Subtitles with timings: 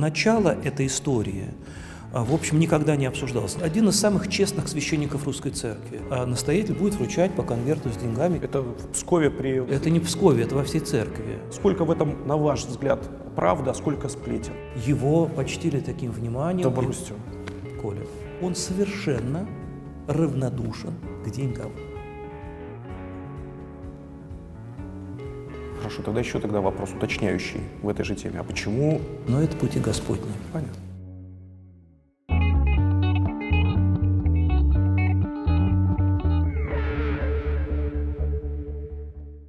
[0.00, 1.48] Начало этой истории
[2.12, 3.56] а, в общем, никогда не обсуждалось.
[3.62, 6.00] Один из самых честных священников русской церкви.
[6.10, 8.40] А настоятель будет вручать по конверту с деньгами.
[8.42, 9.62] Это в Пскове при...
[9.70, 11.38] Это не в Пскове, это во всей церкви.
[11.52, 12.98] Сколько в этом, на ваш взгляд,
[13.36, 14.54] правда, а сколько сплетен?
[14.86, 16.62] Его почтили таким вниманием.
[16.62, 17.14] Добростью.
[17.80, 18.00] Коля.
[18.42, 19.46] Он совершенно
[20.08, 20.94] равнодушен
[21.24, 21.70] к деньгам.
[25.90, 28.38] Хорошо, тогда еще тогда вопрос уточняющий в этой же теме.
[28.38, 29.00] А почему?
[29.26, 30.22] Но это пути Господни.
[30.52, 30.76] Понятно.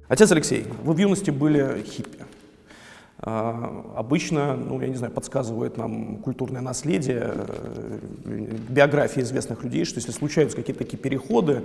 [0.08, 2.18] Отец Алексей, вы в юности были хиппи.
[3.20, 7.98] А, обычно, ну, я не знаю, подсказывает нам культурное наследие, э,
[8.68, 11.62] биографии известных людей, что если случаются какие-то такие переходы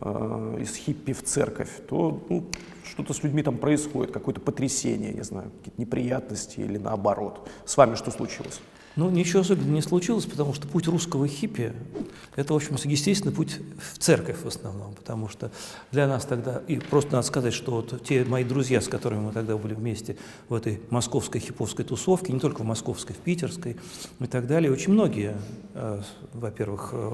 [0.00, 2.44] э, из хиппи в церковь, то ну,
[2.92, 7.48] что-то с людьми там происходит, какое-то потрясение, не знаю, какие-то неприятности или наоборот.
[7.64, 8.60] С вами что случилось?
[8.94, 11.72] Ну, ничего особенного не случилось, потому что путь русского хиппи–
[12.36, 13.58] это, в общем, естественный путь
[13.92, 15.50] в церковь в основном, потому что
[15.92, 19.32] для нас тогда, и просто надо сказать, что вот те мои друзья, с которыми мы
[19.32, 20.18] тогда были вместе
[20.50, 23.78] в этой московской хиповской тусовке, не только в московской, в питерской
[24.20, 25.36] и так далее, очень многие,
[25.72, 26.02] э,
[26.34, 27.12] во-первых, э,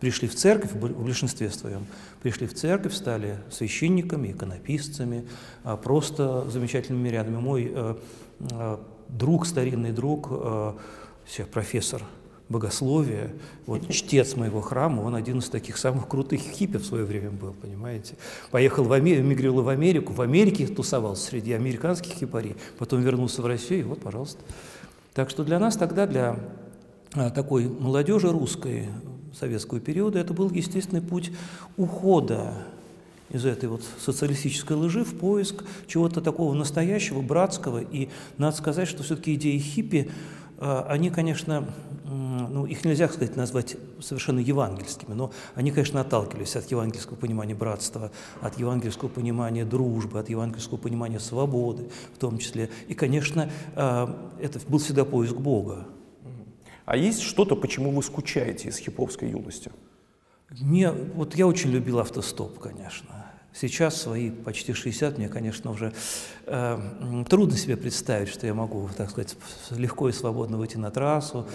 [0.00, 1.86] пришли в церковь, в большинстве своем,
[2.22, 5.28] пришли в церковь, стали священниками, иконописцами,
[5.62, 7.36] а просто замечательными рядами.
[7.36, 8.76] Мой э,
[9.08, 10.28] друг, старинный друг,
[11.30, 12.02] себя профессор
[12.48, 13.30] богословия,
[13.64, 17.52] вот чтец моего храма, он один из таких самых крутых хиппи в свое время был,
[17.52, 18.16] понимаете.
[18.50, 23.46] Поехал в Америку, эмигрировал в Америку, в Америке тусовался среди американских хипарей, потом вернулся в
[23.46, 24.40] Россию, и вот, пожалуйста.
[25.14, 26.40] Так что для нас тогда, для
[27.14, 28.88] а, такой молодежи русской
[29.38, 31.30] советского периода, это был естественный путь
[31.76, 32.54] ухода
[33.30, 37.80] из этой вот социалистической лжи в поиск чего-то такого настоящего, братского.
[37.80, 40.10] И надо сказать, что все-таки идеи хиппи
[40.60, 41.66] они, конечно,
[42.04, 48.10] ну, их нельзя, сказать, назвать совершенно евангельскими, но они, конечно, отталкивались от евангельского понимания братства,
[48.40, 52.70] от евангельского понимания дружбы, от евангельского понимания свободы в том числе.
[52.88, 55.86] И, конечно, а, это был всегда поиск Бога.
[56.84, 59.70] А есть что-то, почему вы скучаете из хиповской юности?
[60.50, 63.19] Мне, вот я очень любил автостоп, конечно.
[63.52, 65.92] Сейчас, свои почти 60, мне, конечно, уже
[66.46, 66.78] э,
[67.28, 69.36] трудно себе представить, что я могу, так сказать,
[69.70, 71.46] легко и свободно выйти на трассу,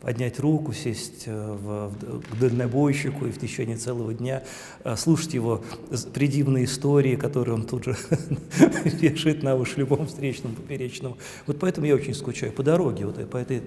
[0.00, 4.42] поднять руку, сесть э, в, в, к дальнобойщику и в течение целого дня
[4.84, 5.64] э, слушать его
[6.12, 7.96] предивные истории, которые он тут же
[9.00, 11.16] решит на уши любому встречному, поперечному.
[11.46, 13.62] Вот поэтому я очень скучаю по дороге, вот по этой,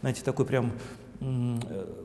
[0.00, 0.72] знаете, такой прям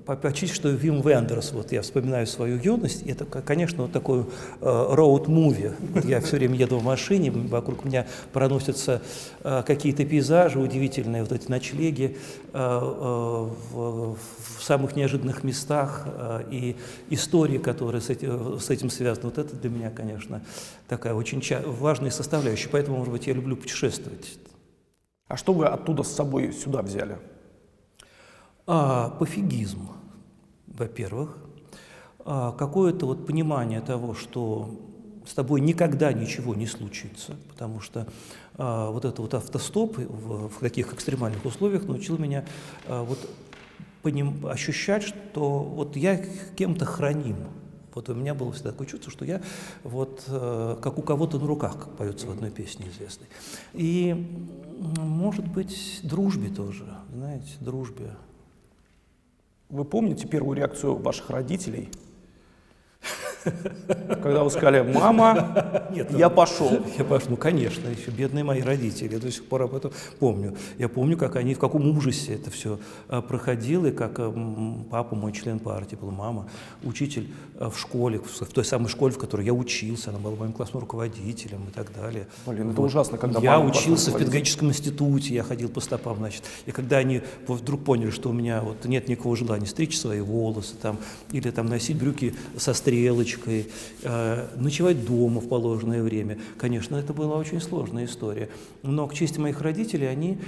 [0.06, 4.26] почти что Вим Вендерс, вот я вспоминаю свою юность, это, конечно, вот такой
[4.60, 5.74] роуд-муви.
[5.94, 9.02] Вот я все время еду в машине, вокруг меня проносятся
[9.44, 12.18] э, какие-то пейзажи удивительные, вот эти ночлеги
[12.54, 14.18] э, э, в,
[14.60, 16.08] самых неожиданных местах
[16.50, 16.78] и
[17.10, 19.26] истории, которые с этим связаны.
[19.26, 20.42] Вот это для меня, конечно,
[20.88, 22.70] такая очень важная составляющая.
[22.70, 24.38] Поэтому, может быть, я люблю путешествовать.
[25.28, 27.18] А что вы оттуда с собой сюда взяли?
[28.68, 29.90] А, пофигизм,
[30.68, 31.38] во-первых,
[32.26, 34.80] а, какое-то вот понимание того, что
[35.26, 38.08] с тобой никогда ничего не случится, потому что
[38.56, 42.46] а, вот это вот автостоп в, в таких экстремальных условиях научил меня
[42.88, 43.20] а, вот
[44.02, 46.24] поним, ощущать, что вот я
[46.56, 47.38] кем-то храним.
[47.94, 49.42] Вот у меня было всегда такое чувство, что я
[49.84, 53.28] вот э, как у кого-то на руках, как поется в одной песне известной.
[53.74, 54.50] И,
[54.98, 58.16] может быть, дружбе тоже, знаете, дружбе.
[59.74, 61.90] Вы помните первую реакцию ваших родителей
[63.44, 66.70] когда вы сказали, мама, Нет, я пошел.
[66.98, 70.56] Я пошел, ну, конечно, еще бедные мои родители, я до сих пор об этом помню.
[70.78, 74.20] Я помню, как они, в каком ужасе это все а, проходило, и как
[74.90, 76.48] папа, мой член партии был, мама,
[76.84, 80.54] учитель а, в школе, в той самой школе, в которой я учился, она была моим
[80.54, 82.28] классным руководителем и так далее.
[82.46, 82.88] Блин, это вот.
[82.88, 87.22] ужасно, когда Я учился в педагогическом институте, я ходил по стопам, значит, и когда они
[87.48, 90.98] вдруг поняли, что у меня вот нет никакого желания стричь свои волосы там,
[91.32, 93.70] или там носить брюки со стрелочкой, девочкой,
[94.04, 96.40] э, ночевать дома в положенное время.
[96.58, 98.50] Конечно, это была очень сложная история.
[98.82, 100.40] Но к чести моих родителей они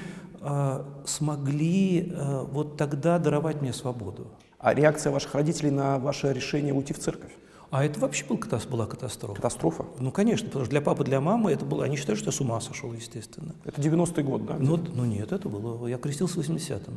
[0.41, 4.27] э, смогли э, вот тогда даровать мне свободу.
[4.59, 7.31] А реакция ваших родителей на ваше решение уйти в церковь?
[7.71, 8.39] А это вообще был,
[8.71, 9.35] была катастрофа.
[9.35, 9.85] Катастрофа?
[9.99, 11.83] Ну, конечно, потому что для папы, для мамы это было...
[11.83, 13.53] Они считают, что я с ума сошел, естественно.
[13.65, 14.55] Это 90-й год, да?
[14.59, 15.87] Ну, ну нет, это было...
[15.87, 16.93] Я крестился в 80-м.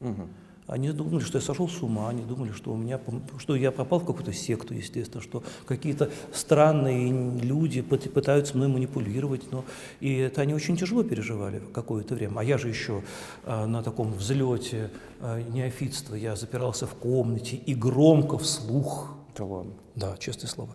[0.00, 0.28] Угу.
[0.72, 2.98] Они думали, что я сошел с ума, они думали, что, у меня,
[3.36, 9.52] что я попал в какую-то секту, естественно, что какие-то странные люди пытаются мной манипулировать.
[9.52, 9.66] Но,
[10.00, 12.40] и это они очень тяжело переживали какое-то время.
[12.40, 13.02] А я же еще
[13.44, 14.90] а, на таком взлете
[15.20, 19.14] а, неофитства, я запирался в комнате и громко вслух.
[19.36, 19.72] Да ладно.
[19.94, 20.70] Да, честное слово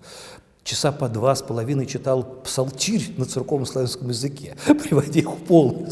[0.67, 5.89] часа по два с половиной читал псалтирь на церковном славянском языке, приводя их в полное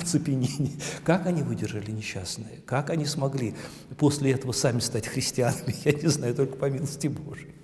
[0.00, 0.72] оцепенение.
[1.04, 2.60] Как они выдержали несчастные?
[2.64, 3.54] Как они смогли
[3.98, 5.74] после этого сами стать христианами?
[5.84, 7.54] Я не знаю, только по милости Божией.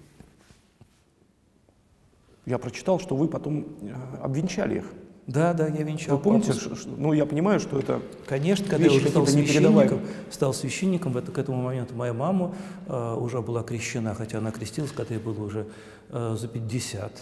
[2.46, 4.84] Я прочитал, что вы потом э, обвенчали их.
[5.26, 6.16] Да, да, я венчал.
[6.16, 10.00] Вы помните, что, ну я понимаю, что это Конечно, когда я уже стал священником,
[10.30, 12.54] стал священником, это, к этому моменту моя мама
[12.86, 15.66] э, уже была крещена, хотя она крестилась, когда ей было уже
[16.10, 17.12] э, за 50.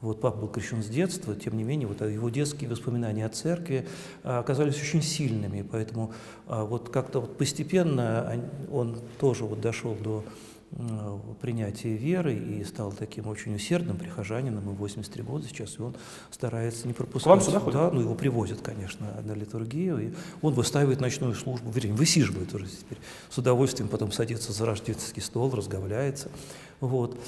[0.00, 3.86] Вот папа был крещен с детства, тем не менее, вот его детские воспоминания о церкви
[4.22, 6.12] э, оказались очень сильными, поэтому
[6.46, 8.40] э, вот как-то вот постепенно
[8.72, 10.24] он тоже вот дошел до
[10.72, 15.96] Э, принятия веры и стал таким очень усердным прихожанином, ему 83 года сейчас, и он
[16.30, 17.24] старается не пропускать.
[17.24, 17.74] К вам сюда ходит?
[17.74, 22.66] Да, ну его привозят, конечно, на литургию, и он выстаивает ночную службу, вернее, высиживает уже
[22.66, 22.98] теперь,
[23.30, 26.30] с удовольствием потом садится за рождественский стол, разговляется.
[26.78, 27.18] Вот.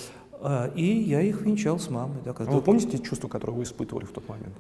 [0.45, 2.17] А, и я их венчал с мамой.
[2.25, 2.53] Да, когда...
[2.53, 4.55] А вы помните чувства, которые вы испытывали в тот момент?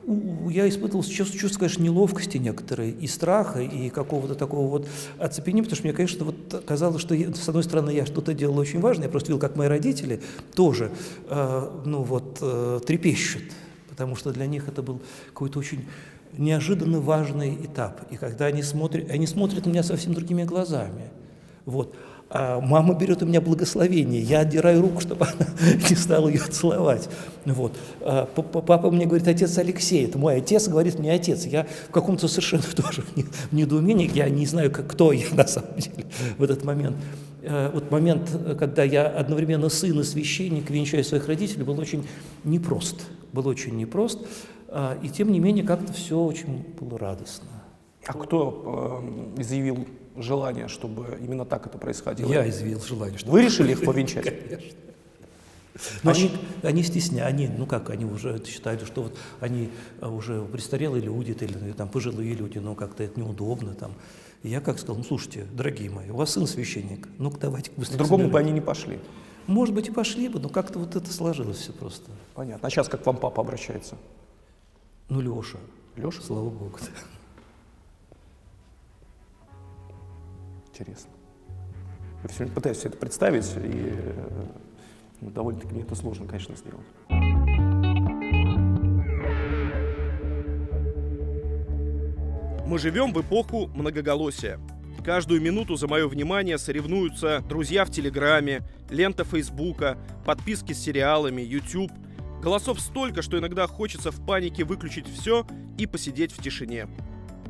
[0.49, 4.89] Я испытывал чувство, чувство, конечно, неловкости некоторые, и страха, и какого-то такого вот
[5.19, 8.59] оцепенения, потому что мне, конечно, вот казалось, что, я, с одной стороны, я что-то делал
[8.59, 10.23] очень важное, я просто видел, как мои родители
[10.55, 10.93] тоже,
[11.29, 13.43] э, ну вот, э, трепещут,
[13.91, 15.01] потому что для них это был
[15.33, 15.85] какой-то очень
[16.39, 18.03] неожиданно важный этап.
[18.13, 21.11] И когда они смотрят, они смотрят на меня совсем другими глазами.
[21.65, 21.95] Вот.
[22.35, 25.47] А мама берет у меня благословение, я отдираю руку, чтобы она
[25.91, 27.11] не стала ее целовать.
[27.45, 27.77] Вот.
[28.01, 31.45] А папа мне говорит, отец Алексей, это мой отец, говорит мне отец.
[31.45, 35.77] Я в каком-то совершенно тоже в недоумении, я не знаю, как, кто я на самом
[35.77, 36.07] деле
[36.39, 36.97] в этот момент.
[37.45, 42.07] А вот момент, когда я одновременно сын и священник, венчаю своих родителей, был очень
[42.45, 43.03] непрост.
[43.35, 44.21] Был очень непрост,
[44.69, 47.49] а, и тем не менее как-то все очень было радостно.
[48.07, 49.03] А кто
[49.37, 52.31] э, изъявил желание, чтобы именно так это происходило?
[52.31, 53.19] Я изъявил желание.
[53.19, 53.33] Чтобы...
[53.33, 54.25] Вы решили их повенчать?
[55.75, 56.03] Конечно.
[56.03, 56.31] Но они,
[56.63, 59.71] они стесняются, они, ну как, они уже считают, что вот они
[60.01, 63.95] а, уже престарелые люди или там пожилые люди, но как-то это неудобно там.
[64.43, 67.97] И я как сказал, ну слушайте, дорогие мои, у вас сын священник, ну-ка давайте быстрее.
[67.97, 68.99] К-другому бы они не пошли.
[69.47, 72.11] Может быть и пошли бы, но как-то вот это сложилось все просто.
[72.35, 72.67] Понятно.
[72.67, 73.97] А сейчас как к вам папа обращается?
[75.09, 75.59] Ну, Леша.
[75.97, 76.23] Леша?
[76.23, 76.79] Слава Богу.
[80.83, 81.11] Интересно.
[82.23, 83.95] Я все время пытаюсь это представить, и
[85.21, 86.87] ну, довольно-таки мне это сложно, конечно, сделать.
[92.67, 94.59] Мы живем в эпоху многоголосия.
[95.05, 101.91] Каждую минуту за мое внимание соревнуются друзья в Телеграме, лента Фейсбука, подписки с сериалами, YouTube.
[102.41, 105.45] Голосов столько, что иногда хочется в панике выключить все
[105.77, 106.89] и посидеть в тишине.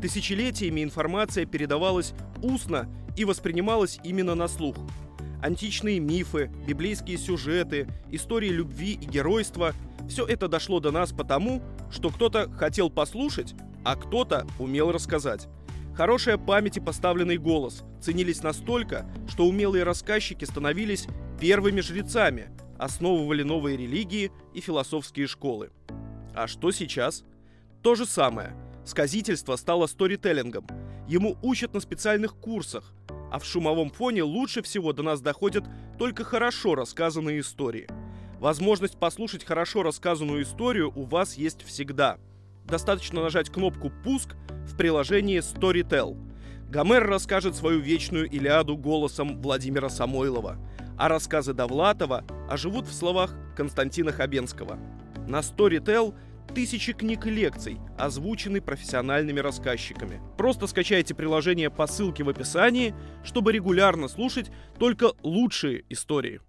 [0.00, 4.76] Тысячелетиями информация передавалась устно и воспринималась именно на слух.
[5.42, 9.74] Античные мифы, библейские сюжеты, истории любви и геройства–
[10.08, 13.54] все это дошло до нас потому, что кто-то хотел послушать,
[13.84, 15.48] а кто-то умел рассказать.
[15.94, 21.06] Хорошая память и поставленный голос ценились настолько, что умелые рассказчики становились
[21.40, 22.48] первыми жрецами,
[22.78, 25.70] основывали новые религии и философские школы.
[26.34, 27.24] А что сейчас?
[27.82, 28.56] То же самое.
[28.84, 30.66] Сказительство стало сторителлингом.
[31.12, 32.94] Ему учат на специальных курсах,
[33.30, 35.62] а в шумовом фоне лучше всего до нас доходят
[35.98, 37.86] только хорошо рассказанные истории.
[38.40, 42.16] Возможность послушать хорошо рассказанную историю у вас есть всегда.
[42.64, 46.16] Достаточно нажать кнопку «Пуск» в приложении Storytel.
[46.70, 50.56] Гомер расскажет свою вечную Илиаду голосом Владимира Самойлова,
[50.96, 54.78] а рассказы Довлатова оживут в словах Константина Хабенского.
[55.28, 56.14] На Storytel–
[56.54, 60.20] тысячи книг и лекций, озвучены профессиональными рассказчиками.
[60.36, 62.94] Просто скачайте приложение по ссылке в описании,
[63.24, 66.40] чтобы регулярно слушать только лучшие истории.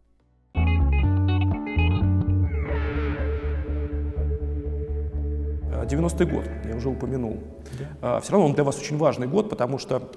[5.86, 7.44] Девяностый год, я уже упомянул.
[7.78, 8.16] Да.
[8.16, 10.12] А, Все равно он для вас очень важный год, потому что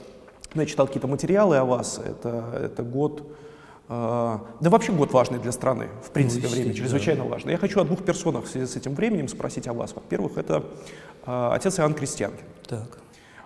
[0.54, 2.00] я читал какие-то материалы о вас.
[2.04, 3.34] Это, это год а,
[3.88, 7.30] да вообще год важный для страны, в принципе, ну, время чрезвычайно да.
[7.30, 7.50] важно.
[7.50, 9.94] Я хочу о двух персонах в связи с этим временем спросить о вас.
[9.94, 10.64] Во-первых, это
[11.24, 12.44] э, отец Иоанн Крестьянкин.
[12.66, 12.98] Так.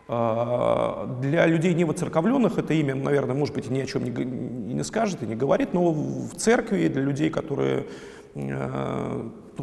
[0.09, 4.11] Э, для людей не воцерковленных это имя, наверное, может быть, ни о чем не,
[4.75, 7.87] не скажет и не говорит, но в церкви для людей, которые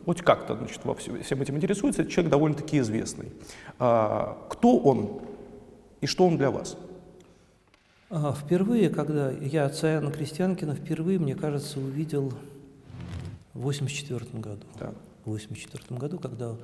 [0.05, 3.31] хоть как-то значит, во всем, этим интересуются, это человек довольно-таки известный.
[3.77, 5.21] Кто он
[6.01, 6.77] и что он для вас?
[8.09, 12.31] А, впервые, когда я отца Иоанна Крестьянкина впервые, мне кажется, увидел
[13.53, 14.63] в 84 году.
[14.79, 14.93] Так.
[15.25, 16.55] В 84 году, когда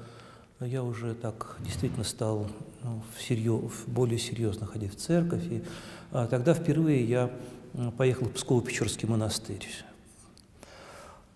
[0.62, 2.48] я уже так действительно стал
[2.82, 5.44] ну, всерьез, более серьезно ходить в церковь.
[5.50, 5.64] И
[6.12, 7.30] а, тогда впервые я
[7.98, 9.68] поехал в Псково-Печорский монастырь.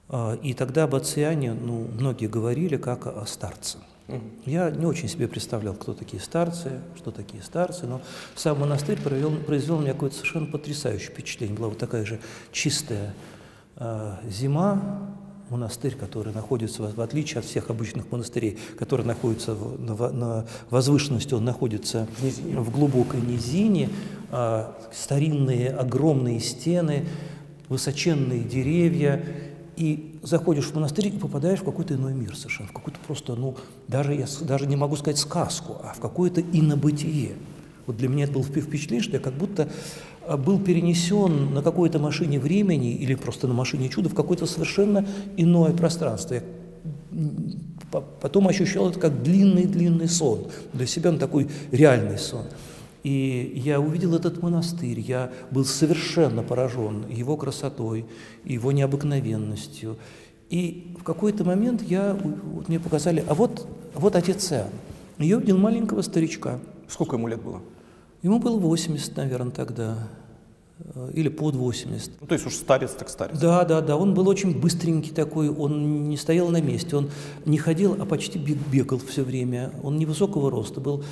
[0.07, 3.79] А, и тогда об отце Иоанне, ну, многие говорили как о старце.
[4.45, 8.01] Я не очень себе представлял, кто такие старцы, что такие старцы, но
[8.35, 11.57] сам монастырь провел, произвел на меня какое-то совершенно потрясающее впечатление.
[11.57, 12.19] Была вот такая же
[12.51, 13.13] чистая
[13.75, 15.11] э, зима,
[15.49, 21.45] монастырь, который находится, в отличие от всех обычных монастырей, которые находятся на, на возвышенности, он
[21.45, 22.59] находится Низине.
[22.59, 23.89] в глубокой низине,
[24.29, 27.07] а, старинные огромные стены,
[27.69, 29.23] высоченные деревья,
[29.75, 33.55] и заходишь в монастырь и попадаешь в какой-то иной мир совершенно, в какую-то просто, ну,
[33.87, 37.33] даже я даже не могу сказать сказку, а в какое-то инобытие.
[37.85, 39.69] Вот для меня это было впечатление, что я как будто
[40.27, 45.07] а, был перенесен на какой-то машине времени или просто на машине чуда в какое-то совершенно
[45.37, 46.35] иное пространство.
[46.35, 46.43] Я
[48.21, 50.47] потом ощущал это как длинный-длинный сон.
[50.73, 52.43] Для себя он такой реальный сон.
[53.07, 58.05] И я увидел этот монастырь, я был совершенно поражен его красотой,
[58.43, 59.95] его необыкновенностью.
[60.49, 64.71] И в какой-то момент я, вот мне показали, а вот, вот отец Иоанн.
[65.19, 66.59] Я увидел маленького старичка.
[66.89, 67.61] Сколько ему лет было?
[68.23, 70.09] Ему было 80, наверное, тогда,
[70.79, 72.11] э, или под 80.
[72.19, 73.39] Ну, то есть уж старец так старец.
[73.39, 77.09] Да, да, да, он был очень быстренький такой, он не стоял на месте, он
[77.45, 79.71] не ходил, а почти бегал все время.
[79.81, 81.05] Он невысокого роста, был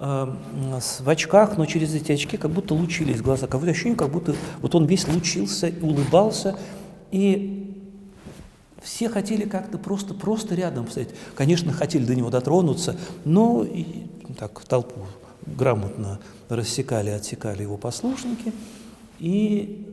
[0.00, 4.34] в очках, но через эти очки как будто лучились глаза, как будто ощущение, как будто
[4.62, 6.56] вот он весь лучился, улыбался,
[7.10, 7.76] и
[8.82, 11.10] все хотели как-то просто, просто рядом стоять.
[11.34, 14.06] Конечно, хотели до него дотронуться, но и,
[14.38, 15.00] так, толпу
[15.44, 18.54] грамотно рассекали, отсекали его послушники.
[19.18, 19.86] И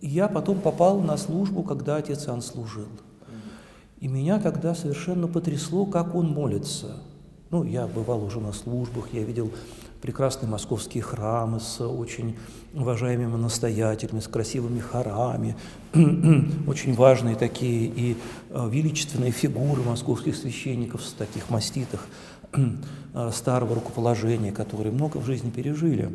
[0.00, 2.86] я потом попал на службу, когда отец Иоанн служил.
[3.98, 6.98] И меня тогда совершенно потрясло, как он молится.
[7.50, 9.50] Ну, я бывал уже на службах, я видел
[10.02, 12.36] прекрасные московские храмы с очень
[12.74, 15.56] уважаемыми настоятелями, с красивыми хорами,
[16.66, 18.16] очень важные такие и
[18.50, 22.06] э, величественные фигуры московских священников с таких маститых
[23.14, 26.10] Э, старого рукоположения, которые много в жизни пережили.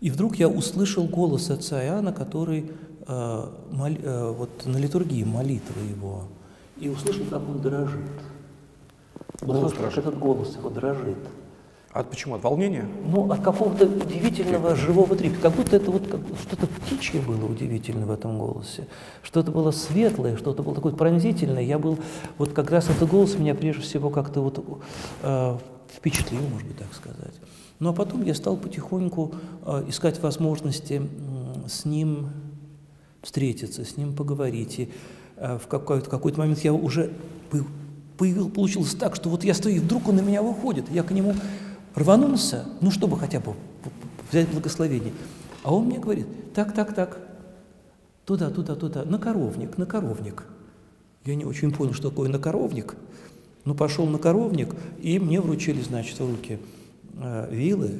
[0.00, 2.70] И вдруг я услышал голос отца Иоанна, который
[3.06, 6.24] э, мол, э, вот на литургии молитвы его,
[6.78, 8.04] и услышал, как он дрожит.
[9.40, 9.98] Голос услышал, дрожит.
[9.98, 11.18] этот голос его дрожит.
[11.92, 12.34] А от почему?
[12.34, 12.88] От волнения?
[13.06, 15.42] Ну, от какого-то удивительного живого трепета.
[15.42, 18.88] Как будто это вот как, что-то птичье было удивительно в этом голосе.
[19.22, 21.62] Что-то было светлое, что-то было такое пронзительное.
[21.62, 21.98] Я был,
[22.36, 24.82] вот как раз этот голос меня прежде всего как-то вот
[25.22, 25.56] э,
[25.96, 27.34] впечатлил, может быть, так сказать.
[27.78, 29.32] Ну, а потом я стал потихоньку
[29.64, 32.30] э, искать возможности э, с ним
[33.22, 34.80] встретиться, с ним поговорить.
[34.80, 34.92] И
[35.36, 37.12] э, в какой-то, какой-то момент я уже
[37.50, 37.68] появил,
[38.16, 41.34] получилось так, что вот я стою, и вдруг он на меня выходит, я к нему
[41.94, 43.54] рванулся, ну, чтобы хотя бы
[44.30, 45.12] взять благословение.
[45.62, 47.18] А он мне говорит, так, так, так,
[48.24, 50.44] туда, туда, туда, на коровник, на коровник.
[51.24, 52.96] Я не очень понял, что такое на коровник.
[53.64, 56.58] Ну, пошел на коровник, и мне вручили, значит, в руки
[57.16, 57.92] э, вилы,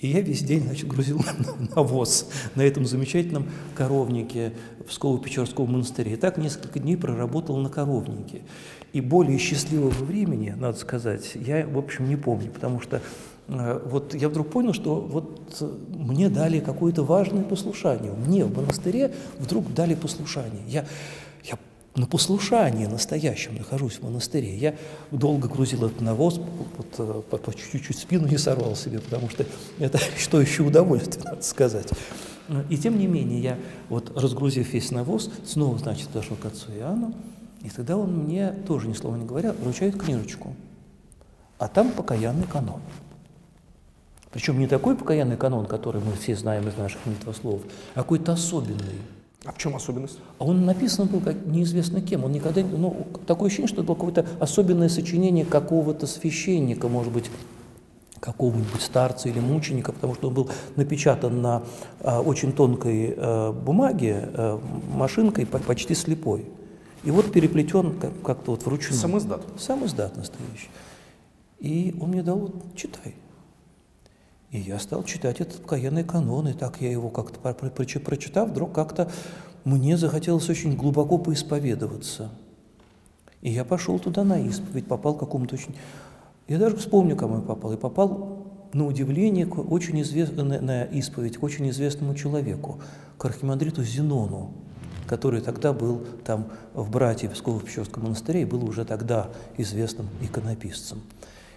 [0.00, 1.22] и я весь день, значит, грузил
[1.76, 4.54] навоз на этом замечательном коровнике
[4.86, 6.14] в Псково-Печорском монастыре.
[6.14, 8.42] И так несколько дней проработал на коровнике.
[8.92, 13.00] И более счастливого времени, надо сказать, я, в общем, не помню, потому что
[13.48, 18.12] э, вот я вдруг понял, что вот э, мне дали какое-то важное послушание.
[18.12, 20.62] Мне в монастыре вдруг дали послушание.
[20.66, 20.86] Я,
[21.44, 21.56] я
[21.94, 24.56] на послушании настоящем нахожусь в монастыре.
[24.56, 24.74] Я
[25.12, 26.40] долго грузил этот навоз,
[26.76, 29.46] вот, э, по, чуть-чуть спину не сорвал себе, потому что
[29.78, 31.88] это что еще удовольствие, надо сказать.
[32.68, 37.14] И тем не менее, я вот разгрузив весь навоз, снова, значит, подошел к отцу Иоанну,
[37.62, 40.54] и тогда он мне, тоже ни слова не говоря, вручает книжечку.
[41.58, 42.80] А там покаянный канон.
[44.32, 47.62] Причем не такой покаянный канон, который мы все знаем из наших молитвословов,
[47.94, 49.00] а какой-то особенный.
[49.44, 50.18] А в чем особенность?
[50.38, 52.24] А он написан был как неизвестно кем.
[52.24, 57.30] Он никогда, ну, такое ощущение, что это было какое-то особенное сочинение какого-то священника, может быть,
[58.20, 61.62] какого-нибудь старца или мученика, потому что он был напечатан на
[62.00, 64.60] а, очень тонкой а, бумаге, а,
[64.92, 66.46] машинкой, почти слепой.
[67.04, 68.98] И вот переплетен как-то вот вручную.
[68.98, 69.42] Сам издат?
[69.58, 70.68] Сам издат настоящий.
[71.58, 73.14] И он мне дал, вот, читай.
[74.50, 77.38] И я стал читать этот покаянный канон, и так я его как-то
[78.00, 79.10] прочитав, вдруг как-то
[79.64, 82.30] мне захотелось очень глубоко поисповедоваться.
[83.42, 85.74] И я пошел туда на исповедь, попал к какому-то очень...
[86.48, 87.72] Я даже вспомню, кому я попал.
[87.72, 90.34] И попал на удивление, очень извест...
[90.36, 92.80] на, на исповедь к очень известному человеку,
[93.16, 94.52] к архимандриту Зенону,
[95.10, 99.26] который тогда был там в братье Псково-Печорском монастыре и был уже тогда
[99.56, 101.00] известным иконописцем.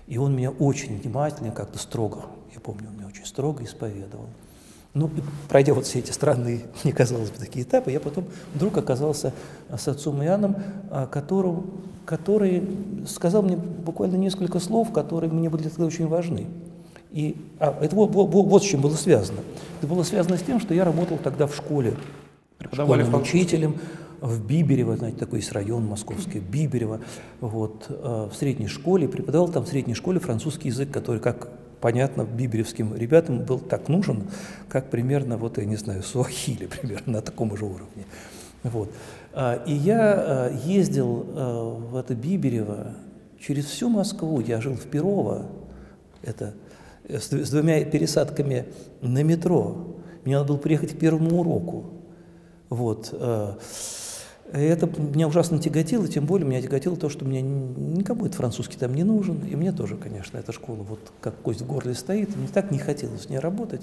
[0.07, 4.25] И он меня очень внимательно, как-то строго, я помню, он меня очень строго исповедовал.
[4.95, 5.07] Ну,
[5.49, 9.33] пройдя вот все эти странные, мне казалось бы, такие этапы, я потом вдруг оказался
[9.69, 10.55] с отцом Иоанном,
[10.89, 12.67] а, которым, который
[13.07, 16.47] сказал мне буквально несколько слов, которые мне были тогда очень важны.
[17.11, 19.41] И а, это вот, вот, вот с чем было связано.
[19.77, 21.95] Это было связано с тем, что я работал тогда в школе,
[22.71, 23.75] школьным учителем
[24.21, 27.01] в Биберево, знаете, такой есть район московский, Биберево,
[27.41, 31.49] вот, э, в средней школе, преподавал там в средней школе французский язык, который, как
[31.81, 34.23] понятно, биберевским ребятам был так нужен,
[34.69, 38.05] как примерно, вот, я не знаю, суахили примерно на таком же уровне.
[38.63, 38.89] Вот.
[39.33, 42.93] А, и я э, ездил э, в это Биберево
[43.37, 45.47] через всю Москву, я жил в Перово,
[46.21, 46.53] это
[47.09, 48.67] с двумя пересадками
[49.01, 49.97] на метро.
[50.23, 51.85] Мне надо было приехать к первому уроку.
[52.73, 53.09] Вот.
[53.13, 53.53] Э,
[54.51, 58.95] это меня ужасно тяготило, тем более меня тяготило то, что мне никому этот французский там
[58.95, 62.47] не нужен, и мне тоже, конечно, эта школа вот как кость в горле стоит, мне
[62.47, 63.81] так не хотелось с ней работать,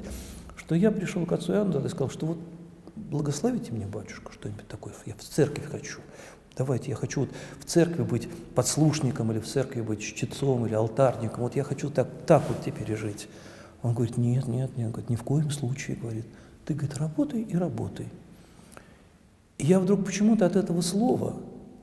[0.57, 2.39] что я пришел к отцу Иоанну и сказал, что вот
[2.97, 6.01] благословите мне, батюшка, что-нибудь такое, я в церковь хочу.
[6.57, 7.31] Давайте, я хочу вот
[7.61, 11.45] в церкви быть подслушником, или в церкви быть чтецом, или алтарником.
[11.45, 13.29] Вот я хочу так, так вот теперь жить.
[13.83, 16.27] Он говорит, нет, нет, нет, говорит, ни в коем случае, говорит.
[16.67, 18.09] Ты, говорит, работай и работай.
[19.61, 21.35] И я вдруг почему-то от этого слова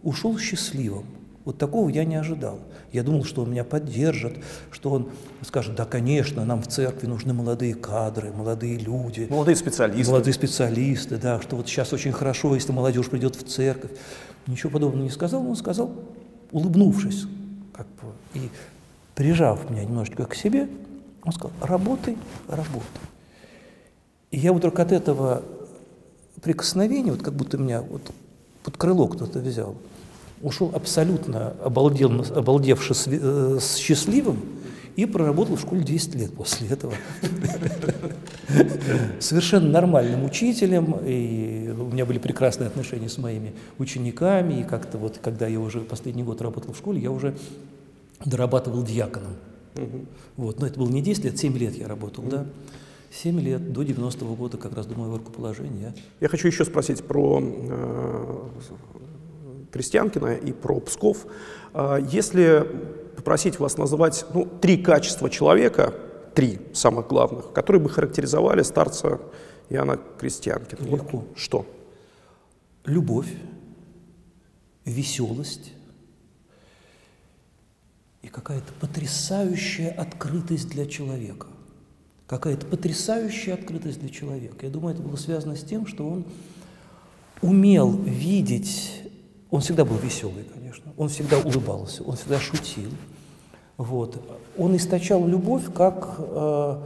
[0.02, 1.06] ушел счастливым.
[1.46, 2.60] Вот такого я не ожидал.
[2.92, 4.40] Я думал, что он меня поддержит,
[4.72, 5.10] что он
[5.44, 9.28] скажет, да, конечно, нам в церкви нужны молодые кадры, молодые люди.
[9.30, 10.12] Молодые специалисты.
[10.12, 13.92] Молодые специалисты, да, что вот сейчас очень хорошо, если молодежь придет в церковь.
[14.48, 15.92] Ничего подобного не сказал, он сказал,
[16.52, 17.26] улыбнувшись,
[17.74, 18.50] как бы, и
[19.14, 20.68] прижав меня немножечко к себе,
[21.24, 22.18] он сказал, работай,
[22.48, 23.04] работай.
[24.32, 25.44] И я вдруг от этого
[26.42, 28.02] прикосновение, вот как будто меня вот
[28.64, 29.76] под крыло кто-то взял,
[30.42, 34.40] ушел абсолютно обалдел, обалдевший э, счастливым
[34.98, 36.94] и проработал в школе 10 лет после этого.
[39.20, 45.20] Совершенно нормальным учителем, и у меня были прекрасные отношения с моими учениками, и как-то вот,
[45.22, 47.38] когда я уже последний год работал в школе, я уже
[48.26, 49.36] дорабатывал диаконом.
[50.36, 52.46] Вот, но это было не 10 лет, 7 лет я работал, да.
[53.12, 55.96] 7 лет, до 90-го года, как раз до моего рукоположения.
[56.20, 58.50] Я хочу еще спросить про э,
[59.72, 61.26] Крестьянкина и про Псков.
[61.74, 62.68] Э, если
[63.16, 65.94] попросить вас назвать ну, три качества человека,
[66.36, 69.20] три самых главных, которые бы характеризовали старца
[69.70, 70.86] Иоанна Крестьянкина.
[70.86, 71.18] Легко.
[71.18, 71.66] Вот что?
[72.86, 73.34] Любовь,
[74.86, 75.74] веселость
[78.22, 81.48] и какая-то потрясающая открытость для человека
[82.28, 84.66] какая-то потрясающая открытость для человека.
[84.66, 86.26] Я думаю, это было связано с тем, что он
[87.42, 89.02] умел видеть,
[89.50, 92.92] он всегда был веселый, конечно, он всегда улыбался, он всегда шутил.
[93.78, 94.22] Вот.
[94.58, 96.80] Он источал любовь, как э,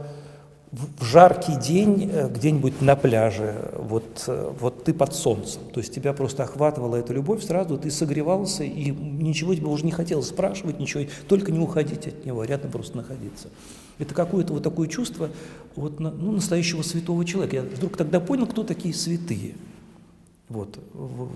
[0.72, 5.94] в жаркий день э, где-нибудь на пляже, вот, э, вот ты под солнцем, то есть
[5.94, 10.80] тебя просто охватывала эта любовь, сразу ты согревался, и ничего тебе уже не хотелось спрашивать,
[10.80, 13.48] ничего, только не уходить от него, а рядом просто находиться.
[13.98, 15.28] Это какое-то вот такое чувство
[15.76, 17.56] вот, ну, настоящего святого человека.
[17.56, 19.54] Я вдруг тогда понял, кто такие святые.
[20.52, 20.78] Вот.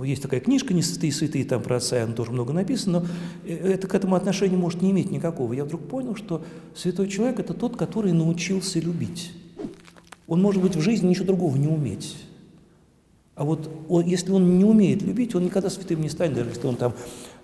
[0.05, 3.07] Есть такая книжка «Не святые святые», там про отца Иоанна тоже много написано, но
[3.45, 5.55] э, это к этому отношения может не иметь никакого.
[5.55, 9.33] Я вдруг понял, что святой человек– это тот, который научился любить.
[10.27, 12.17] Он может быть в жизни ничего другого не уметь.
[13.37, 16.67] А вот он, если он не умеет любить, он никогда святым не станет, даже если
[16.67, 16.95] он там,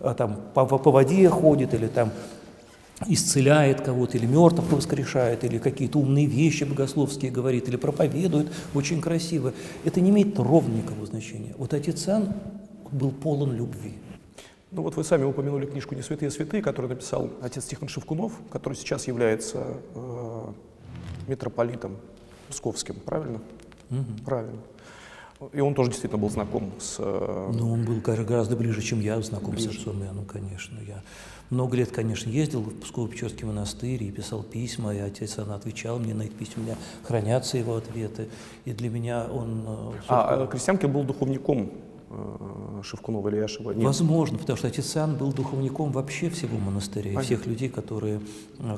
[0.00, 2.10] а, там по, по воде ходит или там
[3.06, 9.52] исцеляет кого-то, или мертвых воскрешает, или какие-то умные вещи богословские говорит, или проповедует очень красиво.
[9.84, 11.54] Это не имеет ровно никакого значения.
[11.58, 12.32] Вот отец Иоанн
[12.90, 13.94] был полон любви.
[14.70, 18.74] Ну вот вы сами упомянули книжку «Не святые святые», которую написал отец Тихон Шевкунов, который
[18.74, 20.52] сейчас является э,
[21.28, 21.96] митрополитом
[22.48, 23.40] Псковским, правильно?
[23.90, 24.24] Угу.
[24.24, 24.58] Правильно.
[25.52, 26.96] И он тоже действительно был знаком с...
[26.98, 29.72] Э, ну, он был гораздо ближе, чем я знаком ближе.
[29.72, 30.78] с отцом Иоанном, конечно.
[30.86, 31.02] Я
[31.52, 36.14] много лет, конечно, ездил в Псково-Печорский монастырь и писал письма, и отец Иоанн отвечал мне
[36.14, 38.28] на эти письма, у меня хранятся его ответы,
[38.64, 39.64] и для меня он...
[39.66, 41.70] Э, а, а Крестьянкин был духовником
[42.10, 43.72] э, Шевкунова или Яшева?
[43.72, 43.84] Нет.
[43.84, 47.22] Возможно, потому что отец Иоанн был духовником вообще всего монастыря, Понятно.
[47.22, 48.20] всех людей, которые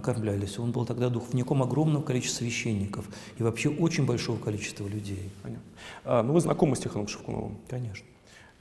[0.03, 0.59] кормлялись.
[0.59, 3.07] Он был тогда духовником огромного количества священников
[3.39, 5.31] и вообще очень большого количества людей.
[5.43, 5.65] Понятно.
[6.05, 7.57] А, ну вы знакомы с Тихоном Шевкуновым?
[7.69, 8.05] Конечно.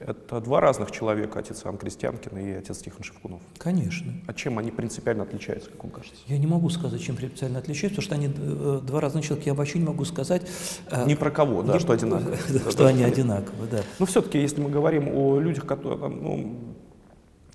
[0.00, 3.40] Это два разных человека, отец Иоанн Крестьянкин и отец Тихон Шевкунов.
[3.58, 4.12] Конечно.
[4.26, 6.20] А чем они принципиально отличаются, как вам кажется?
[6.26, 9.50] Я не могу сказать, чем принципиально отличаются, потому что они э, два разных человека.
[9.50, 10.42] Я вообще не могу сказать...
[10.90, 12.36] Э, не про кого, да, не, что одинаково.
[12.70, 13.82] Что они одинаковы, да.
[14.00, 16.58] Но все-таки, если мы говорим о людях, которые, ну,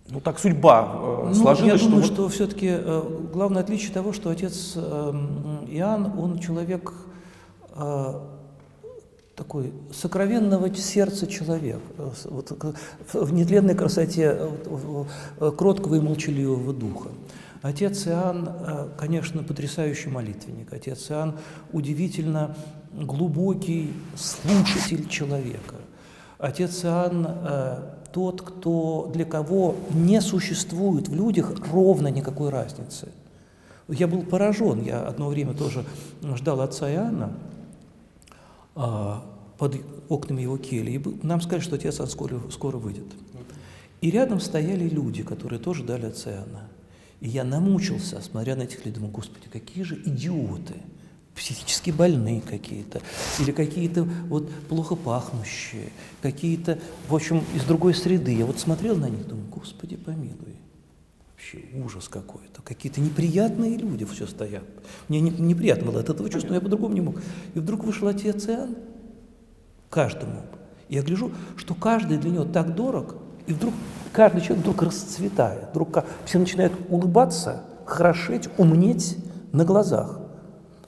[0.08, 2.14] ну так судьба э, ну, сложилась, я думаю, что...
[2.14, 4.80] что все-таки э, главное отличие того, что отец э,
[5.72, 6.94] Иоанн, он человек
[7.76, 8.39] э,
[9.40, 12.52] такой сокровенного сердца человек, э, вот,
[13.14, 17.08] в нетленной красоте э, кроткого и молчаливого духа.
[17.62, 20.74] Отец Иоанн, э, конечно, потрясающий молитвенник.
[20.74, 21.38] Отец Иоанн
[21.72, 22.58] удивительно
[22.92, 25.76] глубокий слушатель человека.
[26.38, 27.28] Отец Иоанн
[28.12, 33.10] тот, кто, для кого не существует в людях ровно никакой разницы.
[33.88, 35.86] Я был поражен, я одно время тоже
[36.36, 37.32] ждал отца Иоанна,
[39.58, 39.76] под
[40.08, 40.92] окнами его кельи.
[40.94, 43.06] И нам сказали, что отец скоро, скоро выйдет.
[44.02, 46.70] И рядом стояли люди, которые тоже дали отца Иоанна.
[47.20, 50.76] И я намучился, смотря на этих людей, думаю, Господи, какие же идиоты,
[51.36, 53.02] психически больные какие-то,
[53.40, 55.90] или какие-то вот плохо пахнущие,
[56.22, 58.34] какие-то, в общем, из другой среды.
[58.34, 60.56] Я вот смотрел на них, думаю, Господи, помилуй.
[61.40, 62.62] Вообще ужас какой-то.
[62.64, 64.66] Какие-то неприятные люди все стоят.
[65.08, 67.22] Мне не, неприятно было от этого чувства, но я по-другому не мог.
[67.54, 68.76] И вдруг вышел отец Иоанн,
[69.90, 70.42] каждому.
[70.90, 73.16] И я гляжу, что каждый для него так дорог,
[73.48, 73.74] и вдруг
[74.12, 79.16] каждый человек вдруг расцветает, вдруг все начинают улыбаться, хорошеть, умнеть
[79.54, 80.20] на глазах.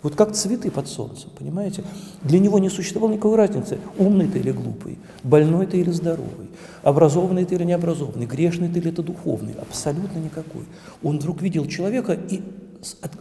[0.03, 1.83] Вот как цветы под солнцем, понимаете?
[2.23, 6.49] Для него не существовало никакой разницы, умный ты или глупый, больной ты или здоровый,
[6.81, 10.63] образованный ты или необразованный, грешный ты или это духовный, абсолютно никакой.
[11.03, 12.41] Он вдруг видел человека и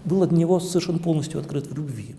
[0.07, 2.16] был от него совершенно полностью открыт в любви.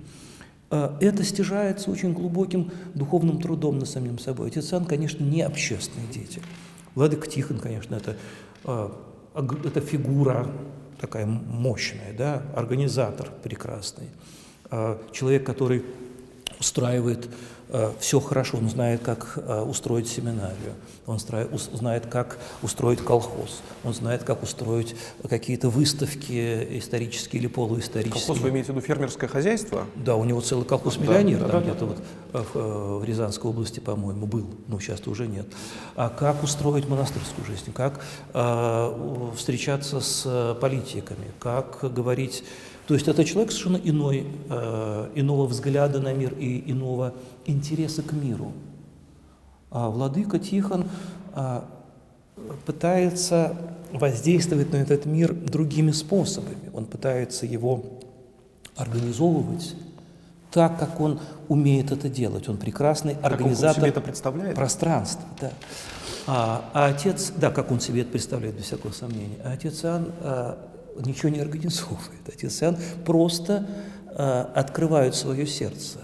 [0.70, 4.48] А, это стяжается очень глубоким духовным трудом над самим собой.
[4.48, 6.44] Отец Иоанн, конечно, не общественный деятель.
[6.94, 8.16] Владыка Тихон, конечно, это,
[8.64, 8.96] а,
[9.34, 10.48] это фигура
[11.00, 14.08] такая мощная, да, организатор прекрасный.
[14.72, 15.84] А, человек, который
[16.62, 17.28] устраивает
[17.70, 23.94] э, все хорошо, он знает, как э, устроить семинарию, он знает, как устроить колхоз, он
[23.94, 24.96] знает, как устроить
[25.28, 28.26] какие-то выставки исторические или полуисторические.
[28.28, 29.86] Колхоз, вы имеете в виду фермерское хозяйство?
[29.96, 31.96] Да, у него целый колхоз-миллионер да, там да, где-то да.
[32.32, 35.48] вот в, Рязанской области, по-моему, был, но сейчас уже нет.
[35.96, 38.00] А как устроить монастырскую жизнь, как
[38.34, 42.44] э, встречаться с политиками, как говорить
[42.92, 47.14] то есть это человек совершенно иной, э, иного взгляда на мир и иного
[47.46, 48.52] интереса к миру.
[49.70, 50.90] А владыка Тихон
[51.34, 51.62] э,
[52.66, 53.56] пытается
[53.94, 56.70] воздействовать на этот мир другими способами.
[56.74, 57.82] Он пытается его
[58.76, 59.74] организовывать
[60.52, 62.50] так, как он умеет это делать.
[62.50, 64.56] Он прекрасный организатор как он себе это представляет?
[64.56, 65.24] пространства.
[65.40, 65.52] Да.
[66.28, 69.38] А, а отец, да, как он себе это представляет, без всякого сомнения.
[69.46, 70.58] А отец Иоанн а,
[71.06, 72.28] ничего не организовывает.
[72.28, 73.68] Отец Иоанн просто
[74.08, 76.00] э, открывает свое сердце.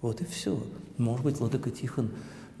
[0.00, 0.62] Вот и все.
[0.98, 2.10] Может быть, Владыка Тихон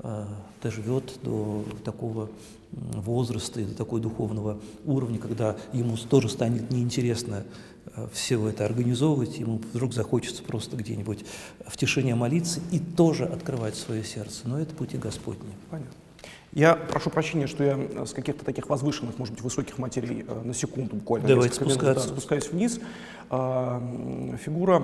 [0.00, 0.26] э,
[0.62, 2.28] доживет до такого
[2.72, 7.44] возраста и до такого духовного уровня, когда ему тоже станет неинтересно
[7.94, 11.24] э, все это организовывать, ему вдруг захочется просто где-нибудь
[11.66, 14.48] в тишине молиться и тоже открывать свое сердце.
[14.48, 15.52] Но это пути Господни.
[15.70, 16.01] Понятно.
[16.52, 20.42] Я прошу прощения, что я э, с каких-то таких возвышенных, может быть, высоких материй э,
[20.44, 22.08] на секунду буквально Давайте спускаться.
[22.08, 22.78] Да, спускаюсь вниз.
[23.30, 23.82] А,
[24.44, 24.82] фигура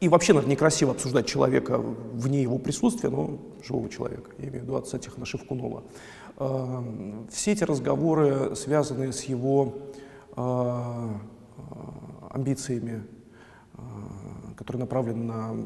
[0.00, 4.64] и вообще, наверное, некрасиво обсуждать человека вне его присутствия, но живого человека, я имею в
[4.64, 5.82] виду отца Тихона Шевкунова.
[6.36, 6.84] А,
[7.30, 9.78] все эти разговоры, связанные с его
[10.36, 11.18] а,
[12.30, 13.02] амбициями,
[14.56, 15.56] которые направлены на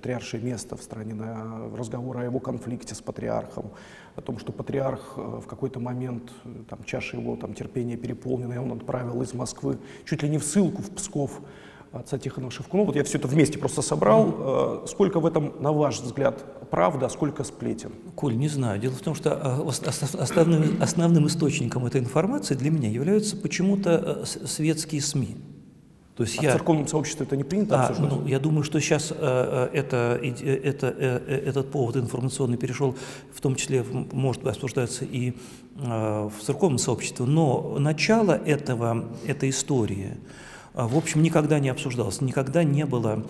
[0.00, 3.70] патриаршее место в стране, на разговор о его конфликте с патриархом,
[4.16, 8.54] о том, что патриарх э, в какой-то момент, э, там, чаша его там, терпения переполнена,
[8.54, 11.42] и он отправил из Москвы чуть ли не в ссылку в Псков
[11.92, 12.86] отца Тихона Шевкунова.
[12.86, 14.28] Вот я все это вместе просто собрал.
[14.28, 14.86] Mm-hmm.
[14.86, 17.92] Сколько в этом, на ваш взгляд, правда, а сколько сплетен?
[18.14, 18.80] Коль, не знаю.
[18.80, 25.36] Дело в том, что основным, основным источником этой информации для меня являются почему-то светские СМИ.
[26.20, 28.12] То есть а я, в церковном сообществе это не принято а, обсуждать?
[28.12, 32.94] Ну, я думаю, что сейчас э, это, это, э, этот повод информационный перешел,
[33.32, 35.32] в том числе, может обсуждаться и э,
[35.82, 40.18] в церковном сообществе, но начало этого, этой истории,
[40.74, 43.24] э, в общем, никогда не обсуждалось, никогда не было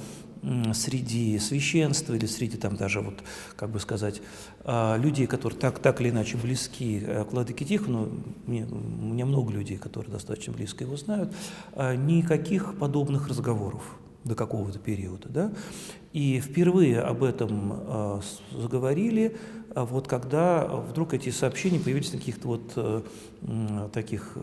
[0.72, 3.22] среди священства или среди там даже вот,
[3.56, 4.22] как бы сказать,
[4.64, 8.10] а, людей, которые так, так или иначе близки э, к Владыке Тихону,
[8.46, 11.32] мне, у меня много людей, которые достаточно близко его знают,
[11.74, 13.82] а, никаких подобных разговоров
[14.24, 15.28] до какого-то периода.
[15.28, 15.52] Да?
[16.12, 18.20] И впервые об этом э,
[18.52, 19.36] заговорили,
[19.74, 23.02] а вот когда вдруг эти сообщения появились на каких-то вот э,
[23.92, 24.36] таких...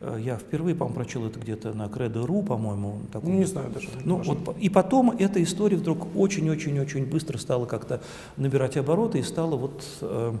[0.00, 3.00] Э, я впервые, по-моему, прочел это где-то на Credo.ru, по-моему.
[3.12, 3.88] Ну, не знаю даже.
[4.04, 8.00] Ну, вот, и потом эта история вдруг очень-очень-очень быстро стала как-то
[8.36, 9.84] набирать обороты и стала вот...
[10.00, 10.34] Э,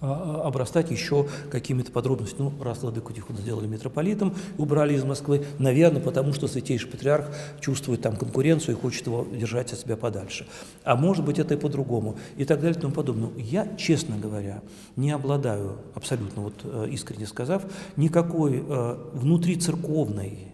[0.00, 2.52] обрастать еще какими-то подробностями.
[2.56, 7.26] Ну, раз Владыку Тихона сделали митрополитом, убрали из Москвы, наверное, потому что Святейший Патриарх
[7.60, 10.46] чувствует там конкуренцию и хочет его держать от себя подальше.
[10.84, 12.16] А может быть, это и по-другому.
[12.36, 13.30] И так далее и тому подобное.
[13.36, 14.62] Я, честно говоря,
[14.96, 17.64] не обладаю, абсолютно вот э, искренне сказав,
[17.96, 20.52] никакой э, внутрицерковной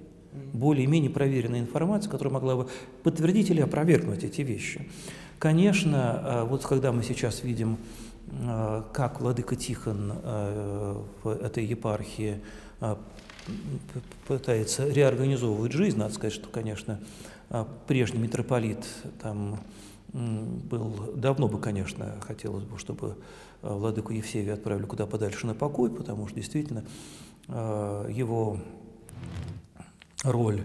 [0.52, 2.68] более-менее проверенной информации, которая могла бы
[3.02, 4.88] подтвердить или опровергнуть эти вещи.
[5.38, 7.78] Конечно, э, вот когда мы сейчас видим
[8.92, 12.40] как владыка Тихон э, в этой епархии
[12.80, 12.96] э,
[14.26, 17.00] пытается реорганизовывать жизнь, надо сказать, что, конечно,
[17.86, 18.86] прежний митрополит
[19.20, 19.60] там
[20.12, 23.16] был, давно бы, конечно, хотелось бы, чтобы
[23.60, 26.84] владыку Евсевия отправили куда подальше на покой, потому что действительно
[27.48, 28.58] его
[30.22, 30.62] роль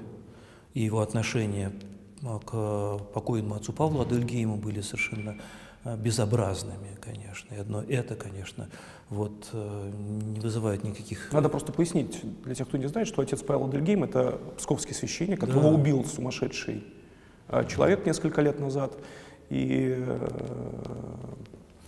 [0.73, 1.73] и его отношение
[2.21, 5.41] к покойному отцу Павлу Адельгейму были совершенно Э,
[5.95, 7.54] безобразными, конечно.
[7.56, 8.69] И одно это, конечно,
[9.10, 9.91] вот, э,
[10.34, 11.32] не вызывает никаких...
[11.32, 15.39] Надо просто пояснить для тех, кто не знает, что отец Павел Дельгейм– это псковский священник,
[15.39, 15.76] которого да.
[15.76, 16.84] убил сумасшедший
[17.47, 18.93] э, человек несколько лет назад.
[19.50, 20.04] И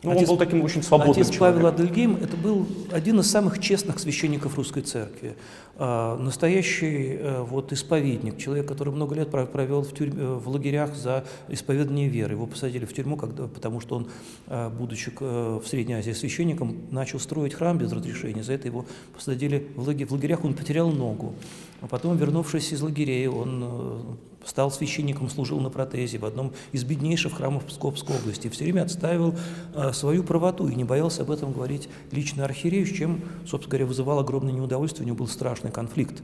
[0.01, 1.63] ну, отец, он был таким очень свободным Отец человеком.
[1.63, 5.35] Павел Адельгейм– это был один из самых честных священников русской церкви.
[5.75, 11.25] А, настоящий а, вот, исповедник, человек, который много лет провел в, тюрьме, в лагерях за
[11.49, 12.33] исповедание веры.
[12.33, 14.07] Его посадили в тюрьму, когда, потому что он,
[14.47, 18.43] а, будучи в Средней Азии священником, начал строить храм без разрешения.
[18.43, 20.07] За это его посадили в лагерь.
[20.07, 21.35] В лагерях он потерял ногу.
[21.81, 24.01] А потом, вернувшись из лагерей, он э,
[24.45, 28.49] стал священником, служил на протезе в одном из беднейших храмов Псковской области.
[28.49, 29.35] Все время отстаивал
[29.73, 33.85] а, свою правоту и не боялся об этом говорить лично архиерею, с чем, собственно говоря,
[33.85, 35.05] вызывал огромное неудовольствие.
[35.05, 36.21] У него был страшный конфликт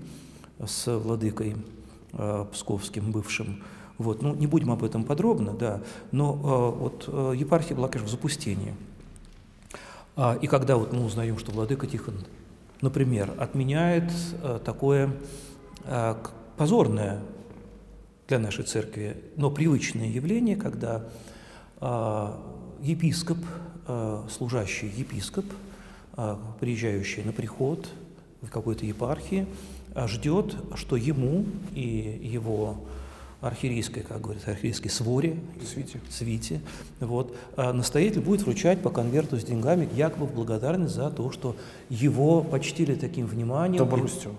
[0.66, 1.56] с владыкой
[2.14, 3.64] а, Псковским бывшим.
[3.98, 4.22] Вот.
[4.22, 8.74] Ну, не будем об этом подробно, да, но вот епархия была, конечно, в запустении.
[10.18, 12.16] А, и когда вот мы узнаем, что владыка Тихон,
[12.82, 14.12] например, отменяет
[14.42, 15.12] а, такое
[15.84, 16.22] а,
[16.58, 17.22] позорное
[18.28, 21.06] для нашей церкви, но привычное явление, когда
[21.80, 22.32] э,
[22.82, 23.38] епископ,
[23.88, 25.46] э, служащий епископ,
[26.18, 27.88] э, приезжающий на приход
[28.42, 29.46] в какой-то епархии,
[29.94, 32.78] э, ждет, что ему и его
[33.46, 36.62] архиерейской, как говорят, архиерейской своре, свите, свите
[37.00, 41.56] вот, настоятель будет вручать по конверту с деньгами якобы в благодарность за то, что
[41.90, 43.78] его почтили таким вниманием.
[43.78, 44.36] Добростью.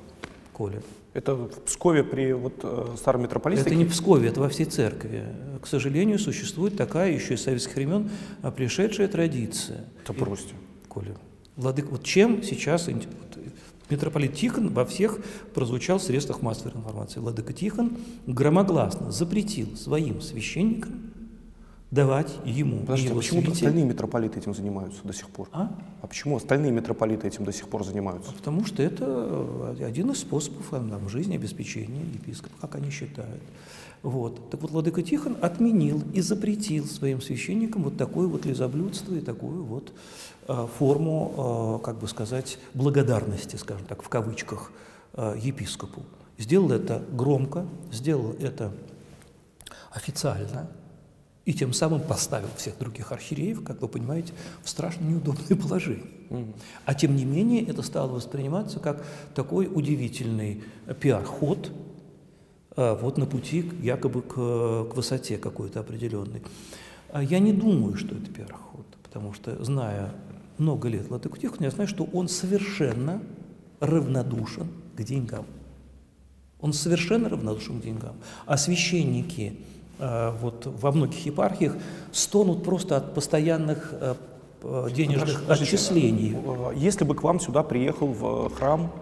[0.53, 0.83] Коля.
[1.12, 3.62] Это в Пскове при вот, э, старом митрополите?
[3.62, 5.25] Это не в Пскове, это во всей церкви.
[5.62, 8.11] К сожалению, существует такая еще из советских времен
[8.42, 9.85] а, пришедшая традиция.
[10.03, 10.55] Это бросьте.
[10.88, 11.16] Коля,
[11.57, 12.88] Владык, вот чем сейчас
[13.90, 15.18] митрополит Тихон во всех
[15.55, 17.20] прозвучал в средствах массовой информации.
[17.20, 17.96] Владыка Тихон
[18.27, 21.12] громогласно запретил своим священникам
[21.90, 22.81] давать ему.
[22.81, 25.49] Подождите, а почему остальные митрополиты этим занимаются до сих пор?
[25.53, 25.70] А?
[26.03, 28.31] а почему остальные митрополиты этим до сих пор занимаются?
[28.31, 29.05] А потому что это
[29.79, 33.42] э, один из способов там, жизни, обеспечения епископа, как они считают.
[34.03, 34.51] Вот.
[34.51, 39.64] Так вот, Владыка Тихон отменил и запретил своим священникам вот такое вот лизоблюдство и такую
[39.64, 39.92] вот э,
[40.46, 44.70] форму, э, как бы сказать, благодарности, скажем так, в кавычках,
[45.14, 46.02] э, епископу.
[46.38, 48.72] Сделал это громко, сделал это
[49.90, 50.68] официально,
[51.44, 54.32] и тем самым поставил всех других архиереев, как вы понимаете,
[54.62, 56.06] в страшно неудобное положение.
[56.85, 59.04] А тем не менее это стало восприниматься как
[59.35, 60.64] такой удивительный
[61.00, 61.70] пиар-ход
[62.76, 66.42] вот на пути якобы к, к высоте какой-то определенной.
[67.12, 70.12] А я не думаю, что это пиар-ход, потому что, зная
[70.59, 73.23] много лет Владыку Тихона, я знаю, что он совершенно
[73.81, 75.47] равнодушен к деньгам.
[76.61, 78.16] Он совершенно равнодушен к деньгам.
[78.47, 79.59] А священники–
[79.99, 81.75] Э, вот во многих епархиях
[82.12, 84.14] стонут просто от постоянных э,
[84.62, 86.37] э, денежных Хорошо, отчислений.
[86.77, 88.92] Если бы к вам сюда приехал в храм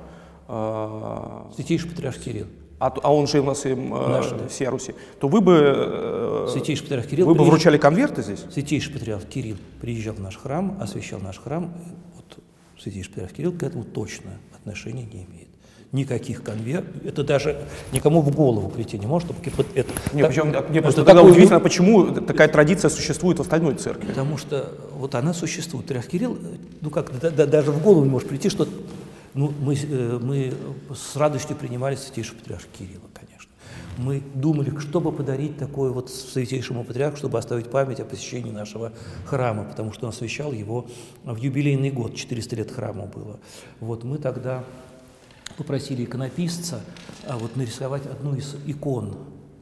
[1.57, 2.47] Святейший Патриарх Кирилл,
[2.79, 4.71] а, а он же у нас и Наш, да.
[4.71, 8.45] Руси, то вы бы, Святейший Патриарх Кирилл вы бы вручали конверты здесь?
[8.53, 11.73] Святейший Патриарх Кирилл приезжал в наш храм, освящал наш храм.
[12.17, 12.39] Вот
[12.81, 15.49] Святейший Патриарх Кирилл к этому точно отношения не имеет
[15.95, 17.05] никаких конвертов.
[17.05, 17.57] Это даже
[17.93, 19.31] никому в голову прийти не может.
[19.31, 19.41] Чтобы
[19.75, 24.09] это, не, так, причем, мне просто тогда удивительно, почему такая традиция существует в остальной церкви.
[24.09, 25.87] Потому что вот она существует.
[25.87, 26.37] Трях Кирилл,
[26.81, 28.67] ну как, да, да, даже в голову не может прийти, что
[29.35, 30.53] ну, мы, э, мы
[30.95, 33.51] с радостью принимали святейшего патриарха Кирилла, конечно.
[33.99, 38.93] Мы думали, чтобы подарить такое вот святейшему патриарху, чтобы оставить память о посещении нашего
[39.25, 40.87] храма, потому что он освящал его
[41.25, 43.39] в юбилейный год, 400 лет храму было.
[43.81, 44.65] Вот мы тогда
[45.57, 46.81] попросили иконописца
[47.27, 49.17] а, вот, нарисовать одну из икон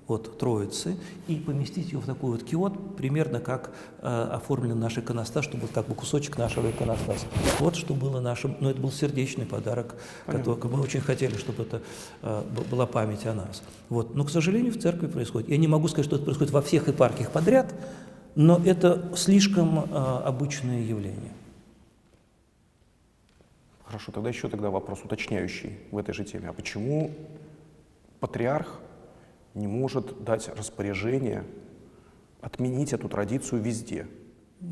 [0.08, 0.96] от Троицы
[1.28, 5.86] и поместить ее в такой вот киот, примерно как э, оформлен наш иконостас, чтобы как
[5.86, 7.26] бы кусочек нашего иконостаса.
[7.60, 9.94] Вот что было нашим, ну это был сердечный подарок,
[10.26, 11.82] который, мы очень хотели, чтобы это
[12.22, 13.62] э, была память о нас.
[13.88, 14.14] Вот.
[14.14, 15.48] Но, к сожалению, в церкви происходит.
[15.48, 17.74] Я не могу сказать, что это происходит во всех епархиях подряд,
[18.34, 19.84] но это слишком э,
[20.24, 21.32] обычное явление.
[23.84, 26.48] Хорошо, тогда еще тогда вопрос уточняющий в этой же теме.
[26.48, 27.10] А почему
[28.20, 28.80] патриарх
[29.54, 31.44] не может дать распоряжение
[32.40, 34.06] отменить эту традицию везде.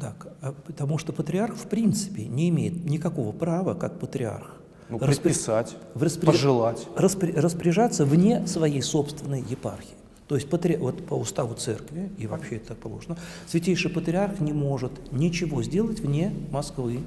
[0.00, 5.76] Так, а потому что патриарх в принципе не имеет никакого права, как патриарх, ну, предписать,
[5.94, 6.26] распри...
[6.26, 6.86] пожелать.
[6.96, 7.32] Распри...
[7.32, 9.96] Распоряжаться вне своей собственной епархии.
[10.28, 10.76] То есть патри...
[10.76, 16.00] вот по уставу церкви, и вообще это так положено, святейший патриарх не может ничего сделать
[16.00, 17.00] вне Москвы.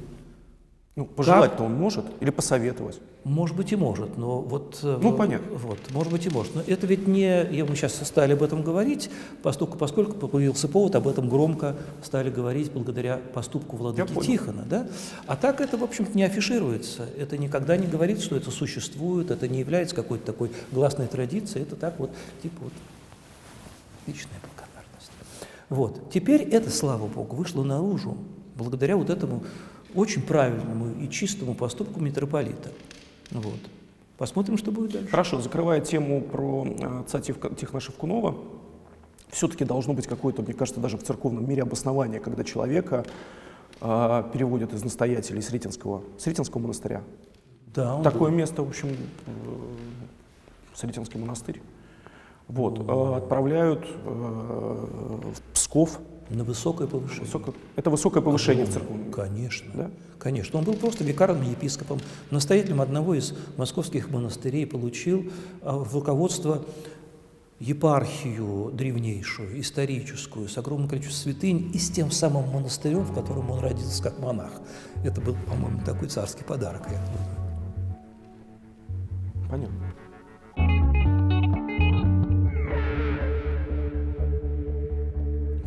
[0.96, 3.00] Ну, пожелать-то он может или посоветовать?
[3.24, 4.80] Может быть и может, но вот...
[4.84, 5.58] Э, ну, понятно.
[5.58, 6.54] Вот, может быть и может.
[6.54, 7.48] Но это ведь не...
[7.52, 9.10] Я, мы сейчас стали об этом говорить,
[9.42, 14.66] поскольку, поскольку появился повод, об этом громко стали говорить благодаря поступку владыки Тихона.
[14.70, 14.88] Да?
[15.26, 17.08] А так это, в общем-то, не афишируется.
[17.18, 21.64] Это никогда не говорит, что это существует, это не является какой-то такой гласной традицией.
[21.64, 22.12] Это так вот,
[22.44, 22.74] типа вот,
[24.06, 25.12] личная благодарность.
[25.70, 26.12] Вот.
[26.12, 28.16] Теперь это, слава Богу, вышло наружу
[28.56, 29.44] благодаря вот этому
[29.96, 32.70] очень правильному и чистому поступку митрополита.
[33.32, 33.60] Вот.
[34.18, 35.10] Посмотрим, что будет дальше.
[35.10, 38.36] Хорошо, закрывая тему про э, отца Тихона Шевкунова,
[39.30, 43.06] все-таки должно быть какое-то, мне кажется, даже в церковном мире обоснование, когда человека
[43.82, 47.02] э, переводят из настоятелей Сретенского, Сретенского монастыря.
[47.74, 48.38] Да, Такое был.
[48.38, 49.32] место, в общем, э,
[50.76, 51.62] Сретенский монастырь.
[52.48, 57.26] Вот, э, отправляют э, в Псков, на высокое повышение.
[57.26, 57.54] Высоко...
[57.76, 59.12] Это высокое повышение в церкви?
[59.12, 59.72] Конечно.
[59.74, 59.92] Да?
[60.20, 60.60] Конечно.
[60.60, 62.00] Он был просто викарным епископом,
[62.32, 65.32] настоятелем одного из московских монастырей, получил
[65.62, 66.64] а, в руководство
[67.60, 73.60] епархию древнейшую, историческую, с огромным количеством святынь и с тем самым монастырем, в котором он
[73.60, 74.52] родился как монах.
[75.04, 77.44] Это был, по-моему, такой царский подарок, я думаю.
[79.50, 79.93] Понятно.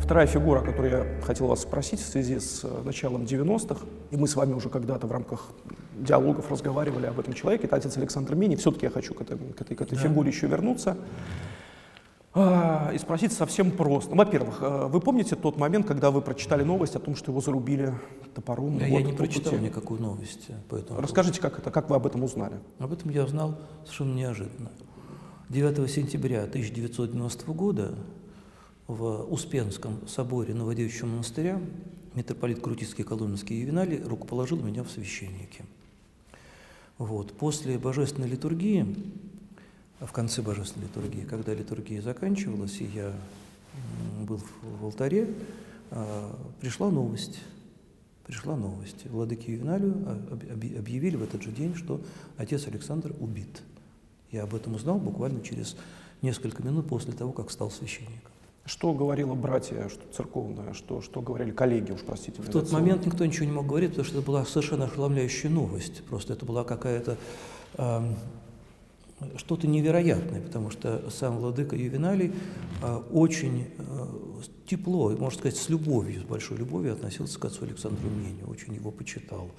[0.07, 4.15] Вторая фигура, о которой я хотел вас спросить в связи с э, началом 90-х, и
[4.15, 5.49] мы с вами уже когда-то в рамках
[5.99, 8.55] диалогов разговаривали об этом человеке, это отец Александр Мини.
[8.55, 10.01] Все-таки я хочу к этой, к этой, к этой да.
[10.01, 10.95] фигуре еще вернуться.
[12.33, 14.15] А, и спросить совсем просто.
[14.15, 17.93] Во-первых, э, вы помните тот момент, когда вы прочитали новость о том, что его зарубили
[18.33, 18.77] топором?
[18.77, 19.65] Я, вот, я не прочитал пути?
[19.65, 20.47] никакую новость.
[20.69, 22.55] Поэтому Расскажите, как это, как вы об этом узнали?
[22.79, 24.71] Об этом я узнал совершенно неожиданно.
[25.49, 27.95] 9 сентября 1990 года
[28.87, 31.61] в Успенском соборе Новодевичьего монастыря
[32.15, 35.65] митрополит Крутицкий Коломенский Ювеналий рукоположил меня в священнике.
[36.97, 37.33] Вот.
[37.33, 38.95] После божественной литургии,
[39.99, 43.13] в конце божественной литургии, когда литургия заканчивалась, и я
[44.25, 44.41] был
[44.79, 45.33] в алтаре,
[45.91, 47.39] а, пришла новость.
[48.25, 49.05] Пришла новость.
[49.05, 49.93] Владыке Ювеналию
[50.77, 52.01] объявили в этот же день, что
[52.35, 53.61] отец Александр убит.
[54.31, 55.77] Я об этом узнал буквально через
[56.21, 58.31] несколько минут после того, как стал священником.
[58.67, 62.41] Что говорило братья, что церковное, что, что говорили коллеги, уж простите.
[62.41, 66.03] В тот момент никто ничего не мог говорить, потому что это была совершенно ошеломляющая новость.
[66.03, 67.17] Просто это была какая-то
[67.77, 68.13] э,
[69.37, 72.33] что-то невероятное, потому что сам владыка Ювеналий
[72.83, 74.07] э, очень э,
[74.65, 78.91] тепло, можно сказать, с любовью, с большой любовью относился к отцу Александру Мнению, очень его
[78.91, 79.49] почитал,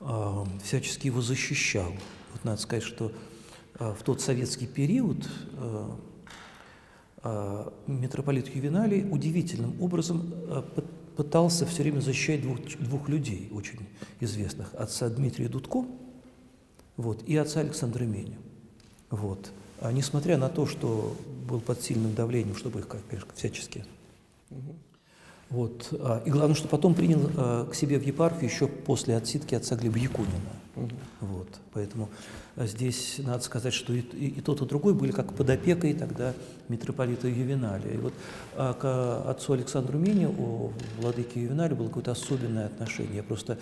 [0.00, 1.92] э, всячески его защищал.
[2.34, 3.10] Вот надо сказать, что
[3.78, 5.26] э, в тот советский период
[5.56, 5.90] э,
[7.86, 10.62] митрополит Ювеналий удивительным образом а,
[11.16, 13.78] пытался все время защищать двух, двух людей очень
[14.20, 14.74] известных.
[14.74, 15.84] Отца Дмитрия Дудко
[16.96, 18.36] вот, и отца Александра Меня.
[19.10, 19.50] Вот.
[19.80, 21.16] А несмотря на то, что
[21.48, 23.84] был под сильным давлением, чтобы их, конечно, всячески
[25.54, 25.88] вот.
[26.00, 29.76] А, и главное, что потом принял а, к себе в епархию еще после отсидки отца
[29.76, 30.34] Глеба Якунина.
[30.74, 30.90] Угу.
[31.20, 31.48] Вот.
[31.72, 32.08] Поэтому
[32.56, 35.94] а, здесь надо сказать, что и, и, и тот, и другой были как под опекой
[35.94, 36.34] тогда
[36.68, 37.92] митрополита Ювеналия.
[37.92, 38.14] И вот
[38.56, 43.18] а, к отцу Александру Мине, у владыке Ювеналию было какое-то особенное отношение.
[43.18, 43.56] Я просто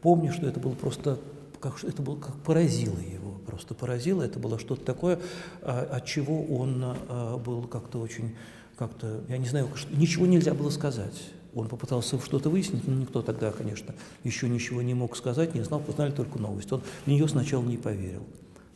[0.00, 1.18] помню, что это было просто
[1.58, 4.22] как, это было как поразило его, просто поразило.
[4.22, 5.18] Это было что-то такое,
[5.62, 6.96] от чего он
[7.44, 8.36] был как-то очень
[8.76, 11.14] как-то, я не знаю, ничего нельзя было сказать.
[11.54, 13.94] Он попытался что-то выяснить, но никто тогда, конечно,
[14.24, 16.72] еще ничего не мог сказать, не знал, познали только новость.
[16.72, 18.22] Он в нее сначала не поверил,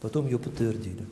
[0.01, 1.07] потом ее подтвердили.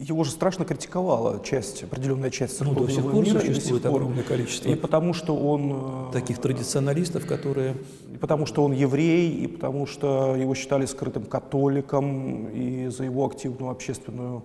[0.00, 3.40] его же страшно критиковала часть, определенная часть церковного ну, до сих пор мира.
[3.40, 3.92] Существует пор.
[3.92, 4.68] огромное количество.
[4.68, 6.08] И потому что он...
[6.08, 7.76] Э, Таких традиционалистов, которые...
[8.12, 13.24] И потому что он еврей, и потому что его считали скрытым католиком, и за его
[13.24, 14.42] активную общественную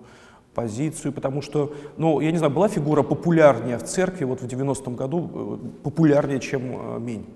[0.56, 4.96] позицию, потому что, ну, я не знаю, была фигура популярнее в церкви вот в 90-м
[4.96, 6.62] году, э, популярнее, чем
[6.96, 7.26] э, Мень?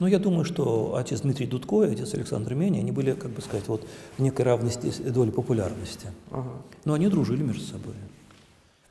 [0.00, 3.40] Ну, я думаю, что отец Дмитрий Дудко и отец Александр Мень, они были, как бы
[3.40, 3.86] сказать, вот
[4.18, 6.08] в некой равности доли популярности.
[6.32, 6.50] Ага.
[6.84, 7.94] Но они дружили между собой.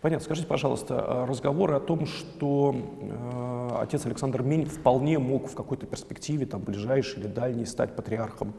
[0.01, 0.23] Понятно.
[0.25, 5.85] Скажите, пожалуйста, а разговоры о том, что э, отец Александр Мень вполне мог в какой-то
[5.85, 8.53] перспективе, там, ближайшей или дальней, стать патриархом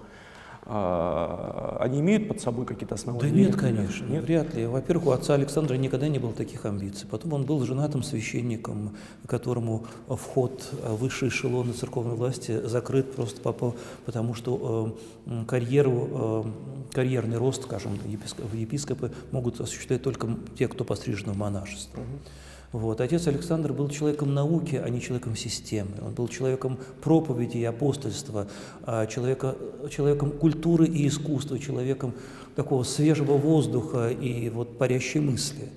[0.66, 3.28] они имеют под собой какие-то основания?
[3.28, 4.24] Да нет, конечно, нет?
[4.24, 4.66] вряд ли.
[4.66, 7.06] Во-первых, у отца Александра никогда не было таких амбиций.
[7.10, 8.96] Потом он был женатым священником,
[9.26, 13.40] которому вход в высшие эшелоны церковной власти закрыт просто
[14.06, 14.96] потому, что
[15.26, 21.36] э, карьеру, э, карьерный рост, скажем, в епископы могут осуществлять только те, кто пострижен в
[21.36, 22.00] монашество.
[22.00, 22.08] Угу.
[22.74, 23.00] Вот.
[23.00, 25.92] Отец Александр был человеком науки, а не человеком системы.
[26.04, 28.48] Он был человеком проповеди и апостольства,
[28.82, 29.54] а человека,
[29.92, 32.14] человеком культуры и искусства, человеком
[32.56, 35.68] такого свежего воздуха и вот парящей мысли.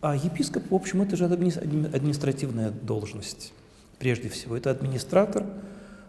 [0.00, 3.52] А епископ, в общем, это же административная должность.
[3.98, 5.44] Прежде всего, это администратор,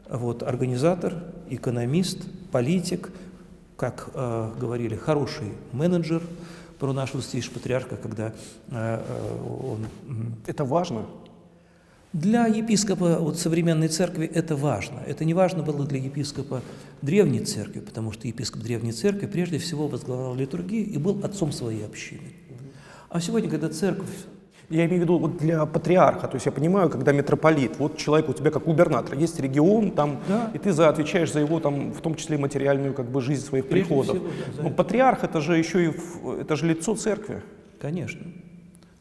[0.09, 2.19] вот, организатор, экономист,
[2.53, 3.11] политик,
[3.75, 6.21] как э, говорили, хороший менеджер–
[6.79, 8.31] про нашего святейшего патриарха, когда э,
[8.71, 9.85] э, он...
[10.47, 11.05] Это важно?
[12.13, 14.99] Для епископа вот, современной церкви это важно.
[15.05, 16.63] Это не важно было для епископа
[17.03, 21.85] древней церкви, потому что епископ древней церкви прежде всего возглавлял литургию и был отцом своей
[21.85, 22.33] общины.
[23.09, 24.09] А сегодня, когда церковь
[24.69, 28.29] я имею в виду вот для патриарха, то есть я понимаю, когда митрополит, вот человек
[28.29, 30.51] у тебя как губернатор, есть регион там, да.
[30.53, 33.67] и ты за, отвечаешь за его там, в том числе материальную как бы жизнь своих
[33.67, 34.17] Прежде приходов.
[34.17, 35.91] Всего, да, Но патриарх это же еще и
[36.41, 37.41] это же лицо церкви.
[37.81, 38.21] Конечно.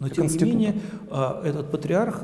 [0.01, 0.75] Но тем не менее
[1.11, 2.23] а, этот патриарх,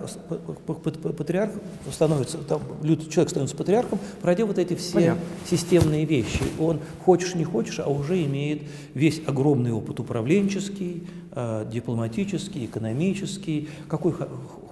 [0.67, 1.55] патриарх
[1.91, 5.23] становится, там, человек становится патриархом, пройдя вот эти все Понятно.
[5.45, 6.45] системные вещи.
[6.61, 8.63] Он, хочешь не хочешь, а уже имеет
[8.95, 14.15] весь огромный опыт управленческий, а, дипломатический, экономический, какой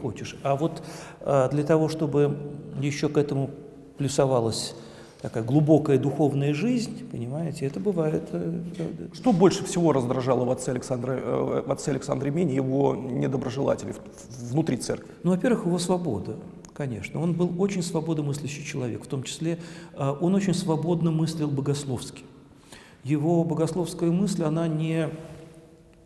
[0.00, 0.36] хочешь.
[0.44, 0.84] А вот
[1.22, 2.38] а, для того, чтобы
[2.80, 3.50] еще к этому
[3.98, 4.76] плюсовалось
[5.22, 8.24] такая глубокая духовная жизнь, понимаете, это бывает.
[8.32, 8.60] Э,
[9.14, 13.94] Что больше всего раздражало в отце Александра, э, в отце Александре Мене его недоброжелателей
[14.50, 15.12] внутри церкви?
[15.22, 16.36] Ну, во-первых, его свобода.
[16.74, 19.58] Конечно, он был очень свободомыслящий человек, в том числе
[19.94, 22.24] э, он очень свободно мыслил богословски.
[23.04, 25.08] Его богословская мысль, она не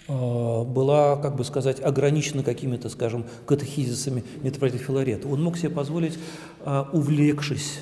[0.08, 5.26] была, как бы сказать, ограничена какими-то, скажем, катехизисами митрополита Филарета.
[5.26, 6.16] Он мог себе позволить,
[6.92, 7.80] увлекшись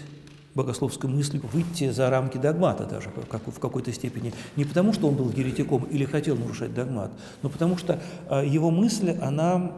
[0.55, 4.33] богословской мысли выйти за рамки догмата даже как, в какой-то степени.
[4.57, 7.11] Не потому, что он был еретиком или хотел нарушать догмат,
[7.43, 9.73] но потому что а, его мысль, она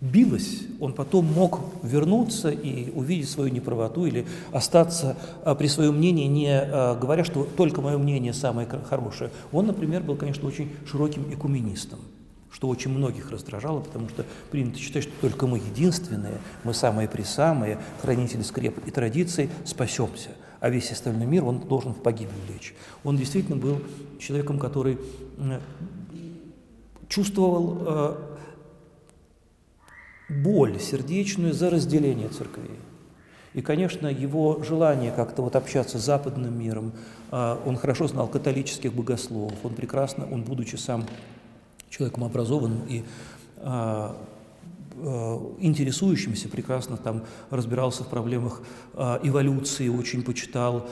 [0.00, 6.26] билась, он потом мог вернуться и увидеть свою неправоту или остаться а, при своем мнении,
[6.26, 9.30] не а, говоря, что только мое мнение самое хорошее.
[9.52, 11.98] Он, например, был, конечно, очень широким экуменистом
[12.50, 18.42] что очень многих раздражало, потому что принято считать, что только мы единственные, мы самые-присамые, хранители
[18.42, 20.30] скреп и традиций, спасемся,
[20.60, 22.74] а весь остальной мир, он должен в погибель лечь.
[23.04, 23.80] Он действительно был
[24.18, 24.98] человеком, который
[27.08, 28.16] чувствовал э,
[30.28, 32.78] боль сердечную за разделение церквей.
[33.54, 36.92] И, конечно, его желание как-то вот общаться с западным миром,
[37.30, 41.06] э, он хорошо знал католических богословов, он прекрасно, он, будучи сам
[41.96, 43.04] человеком образованным и
[43.58, 44.16] а,
[44.98, 48.62] а, интересующимся, прекрасно там разбирался в проблемах
[48.94, 50.88] а, эволюции, очень почитал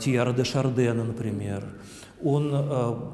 [0.00, 1.64] Тиара де Шардена, например.
[2.22, 3.12] Он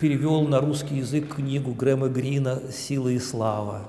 [0.00, 3.82] перевел на русский язык книгу Грэма Грина «Сила и слава».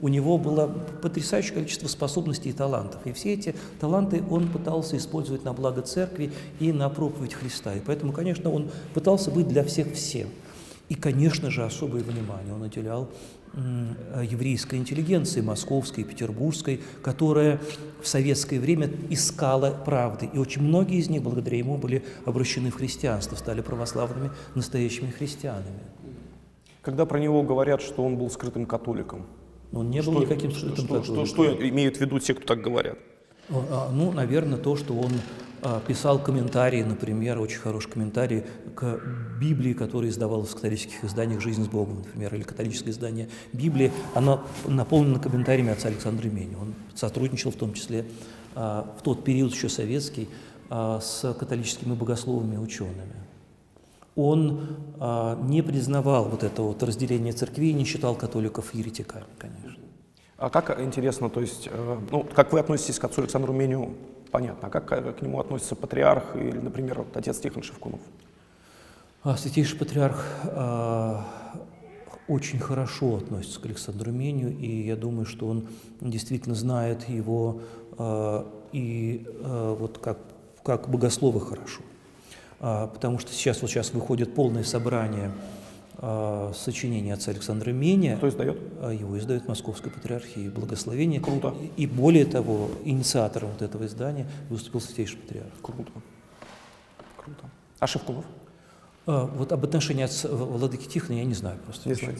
[0.00, 0.66] У него было
[1.02, 3.06] потрясающее количество способностей и талантов.
[3.06, 7.74] И все эти таланты он пытался использовать на благо церкви и на проповедь Христа.
[7.74, 10.28] И поэтому, конечно, он пытался быть для всех всем–
[10.94, 13.10] и, конечно же, особое внимание он уделял
[14.22, 17.60] еврейской интеллигенции, московской, петербургской, которая
[18.00, 20.30] в советское время искала правды.
[20.32, 25.80] И очень многие из них, благодаря ему, были обращены в христианство, стали православными настоящими христианами.
[26.80, 29.26] Когда про него говорят, что он был скрытым католиком?
[29.72, 31.26] Он не был никаким скрытым что, католиком.
[31.26, 32.98] Что, что, что имеют в виду те, кто так говорят?
[33.50, 35.12] А, ну, наверное, то, что он
[35.62, 39.00] а, писал комментарии, например, очень хороший комментарий к
[39.40, 44.44] Библии, которая издавалась в католических изданиях «Жизнь с Богом», например, или католическое издание Библии, оно
[44.66, 46.54] наполнено комментариями отца Александра Мени.
[46.54, 48.06] Он сотрудничал в том числе
[48.54, 50.28] а, в тот период еще советский
[50.70, 53.14] с католическими богословами и учеными.
[54.16, 54.78] он
[55.46, 59.83] не признавал вот это вот разделение церквей, не считал католиков еретиками, конечно.
[60.44, 63.94] А как, интересно, то есть, э, ну, как вы относитесь к отцу Александру Меню,
[64.30, 68.00] понятно, а как к нему относится патриарх или, например, вот, отец Тихон Шевкунов?
[69.22, 71.24] А, святейший патриарх а,
[72.28, 75.66] очень хорошо относится к Александру Меню, и я думаю, что он
[76.02, 77.62] действительно знает его
[77.96, 80.18] а, и а, вот как,
[80.62, 81.80] как богослова хорошо.
[82.60, 85.30] А, потому что сейчас вот сейчас выходит полное собрание
[85.98, 88.16] а, сочинений отца Александра Меня.
[88.16, 88.58] Кто издает?
[88.80, 91.20] А, его издает Московская патриархия Благословение.
[91.20, 91.54] Круто.
[91.76, 95.52] И более того, инициатором вот этого издания выступил Святейший Патриарх.
[95.62, 95.90] Круто.
[97.16, 97.44] Круто.
[97.78, 98.24] А Шевкунов?
[99.06, 101.88] А, вот об отношении отца Владыки Тихона я не знаю просто.
[101.88, 102.18] Не знаете?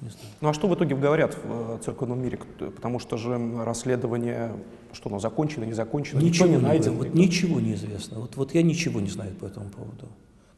[0.00, 0.14] Знаю.
[0.40, 2.38] Ну а что в итоге говорят в э, церковном мире?
[2.58, 4.52] Потому что же расследование,
[4.92, 6.92] что оно закончено, не закончено, Ничего никто не не найден.
[6.92, 8.20] вот никто- ничего не известно.
[8.20, 10.06] Вот, вот я ничего не знаю по этому поводу.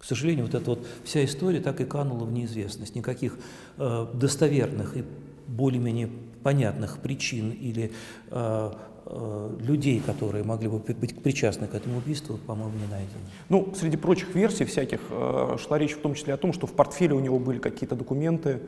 [0.01, 2.95] К сожалению, вот эта вот вся история так и канула в неизвестность.
[2.95, 3.39] Никаких
[3.77, 5.05] э, достоверных и
[5.47, 6.09] более-менее
[6.43, 7.93] понятных причин или
[8.31, 8.73] э,
[9.05, 13.21] э, людей, которые могли бы быть причастны к этому убийству, по-моему, не найдено.
[13.51, 16.73] Ну, среди прочих версий всяких э, шла речь в том числе о том, что в
[16.73, 18.61] портфеле у него были какие-то документы,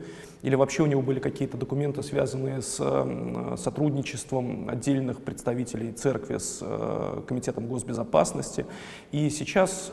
[0.43, 6.59] или вообще у него были какие-то документы, связанные с э, сотрудничеством отдельных представителей церкви с
[6.61, 8.67] э, Комитетом госбезопасности.
[9.11, 9.91] И сейчас,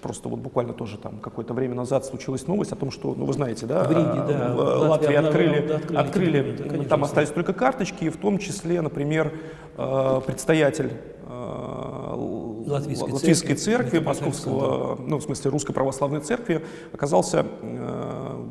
[0.00, 3.32] просто вот буквально тоже там какое-то время назад случилась новость о том, что, ну вы
[3.32, 6.88] знаете, да, В Риге, э, да, в Латвии Латвии открыли, открыли эти открыли, документы, конечно,
[6.88, 9.32] там остались только карточки, и в том числе, например,
[9.76, 10.92] э, предстоятель
[11.28, 12.14] э,
[12.66, 17.46] Латвийской Латвийской церкви, церкви, Московского, ну, в смысле, Русской Православной Церкви, оказался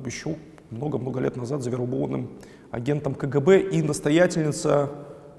[0.06, 0.36] еще
[0.72, 2.30] много-много лет назад завербованным
[2.72, 4.90] агентом КГБ и настоятельница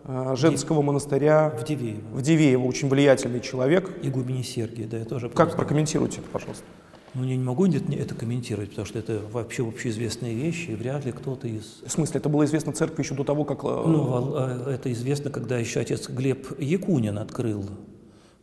[0.07, 2.01] э, женского монастыря В Дивеево.
[2.13, 3.91] в Дивеево, очень влиятельный человек.
[4.03, 6.65] Игумене Сергия, да, я тоже Как просто- прокомментируете это, пожалуйста?
[7.15, 11.13] Ну, я не могу это комментировать, потому что это вообще общеизвестные вещи, и вряд ли
[11.13, 13.65] кто-то из В смысле, это было известно церкви еще до того, как...
[13.65, 17.65] э, Ну, вол- э, это известно, когда еще отец Глеб Якунин открыл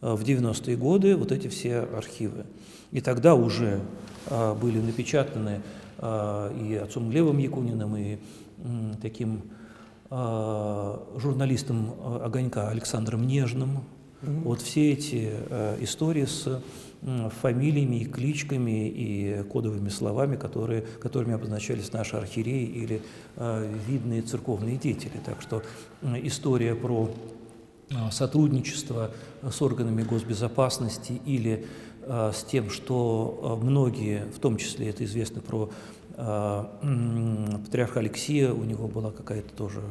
[0.02, 2.46] э, в 90-е годы вот эти все архивы.
[2.92, 3.80] И тогда уже
[4.62, 5.62] были напечатаны
[6.02, 8.18] и отцом Глебом Якуниным, и
[9.02, 9.42] таким
[11.20, 13.80] журналистом э, «Огонька» Александром Нежным.
[14.22, 16.62] Вот все эти э, истории с
[17.42, 23.02] фамилиями и кличками и кодовыми словами, которые, которыми обозначались наши архиереи или
[23.36, 25.20] э, видные церковные деятели.
[25.26, 25.64] Так что
[26.02, 27.10] м, история про
[27.90, 29.12] э, сотрудничество
[29.42, 31.66] с органами госбезопасности или
[32.04, 35.70] э, с тем, что э, многие, в том числе это известно про
[36.18, 39.82] м, патриарха Алексея, у него была какая-то тоже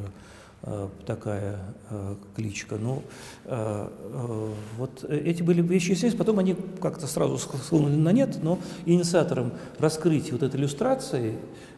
[0.64, 1.58] э, такая
[1.90, 2.76] э, кличка.
[2.76, 3.02] Ну,
[4.78, 10.32] вот эти были вещи известны, потом они как-то сразу схлынули на нет, но инициатором раскрытия
[10.32, 11.34] вот этой иллюстрации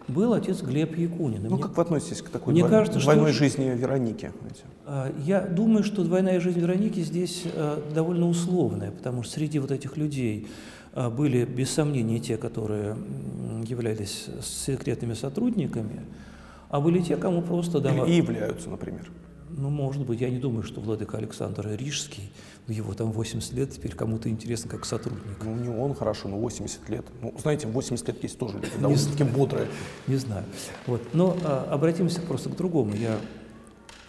[0.07, 1.47] был отец Глеб Якунин.
[1.47, 3.65] И Ну, мне- как вы относитесь к такой Мне двой- кажется, что двойной очень- жизни
[3.75, 4.33] Вероники?
[4.87, 7.45] а, Я думаю, что двойная жизнь Вероники здесь
[7.95, 10.47] довольно условная, потому что среди вот этих людей
[10.95, 12.97] были, без сомнения, те, которые
[13.67, 16.03] являлись секретными сотрудниками,
[16.69, 18.11] а были те, кому просто давали...
[18.11, 19.11] И являются, например.
[19.57, 22.33] Ну, может быть, я не думаю, что владыка Александр Рижский,
[22.67, 25.37] в его там 80 лет, теперь кому-то интересно как сотрудник.
[25.45, 27.05] Ну, не он хорошо, но 80 лет.
[27.23, 29.69] Ну, знаете, 80 лет есть тоже люди довольно-таки бодрые.
[30.09, 30.45] Не знаю.
[30.87, 31.03] Вот.
[31.13, 32.95] Но а, обратимся просто к другому.
[32.95, 33.19] Я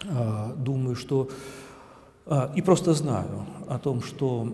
[0.08, 1.30] а, думаю, что
[2.24, 4.52] а, и просто знаю о том, что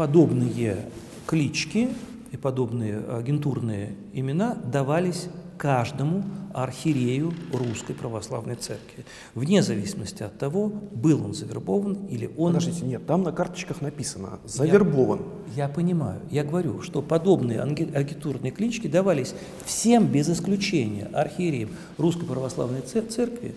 [0.00, 0.78] подобные
[1.26, 1.90] клички
[2.32, 5.28] и подобные агентурные имена давались
[5.58, 6.24] каждому
[6.54, 13.06] архиерею Русской Православной Церкви, вне зависимости от того, был он завербован или он Подождите, нет,
[13.06, 15.20] там на карточках написано «завербован».
[15.54, 16.22] я понимаю.
[16.30, 19.34] Я говорю, что подобные агитурные клички давались
[19.66, 23.52] всем без исключения архиереям Русской Православной Це- Церкви,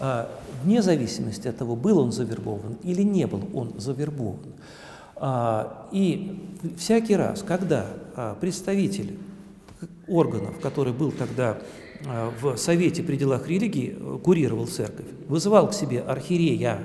[0.00, 0.30] а,
[0.64, 4.53] вне зависимости от того, был он завербован или не был он завербован.
[5.16, 6.40] А, И
[6.76, 7.86] всякий раз, когда
[8.16, 9.18] а, представитель
[10.08, 11.58] органов, который был тогда
[12.06, 16.78] а, в Совете при делах религии, курировал церковь, вызывал к себе архиерея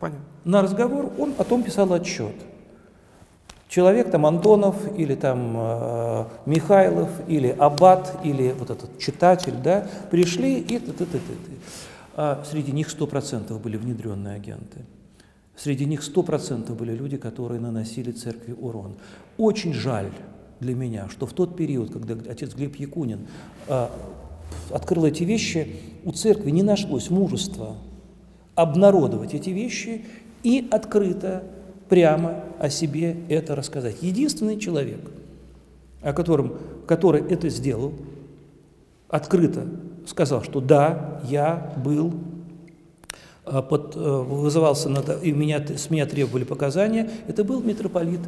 [0.00, 0.24] Понятно.
[0.44, 2.34] на разговор, он потом писал отчет.
[3.68, 10.58] Человек там Антонов или там э, Михайлов или Аббат или вот этот читатель, да, пришли
[10.58, 11.58] и т -т -т -т -т.
[12.16, 14.86] А среди них 100% были внедренные агенты.
[15.58, 18.94] Среди них 100% были люди, которые наносили церкви урон.
[19.36, 20.10] Очень жаль
[20.60, 23.26] для меня, что в тот период, когда отец Глеб Якунин
[23.66, 23.90] а,
[24.70, 27.76] открыл эти вещи, у церкви не нашлось мужества
[28.54, 30.04] обнародовать эти вещи
[30.44, 31.42] и открыто,
[31.88, 34.02] прямо о себе это рассказать.
[34.02, 35.10] Единственный человек,
[36.02, 37.94] о котором, который это сделал,
[39.08, 39.66] открыто
[40.08, 42.14] сказал, что да, я был
[43.62, 48.20] под, э, вызывался, на, и меня, с меня требовали показания, это был митрополит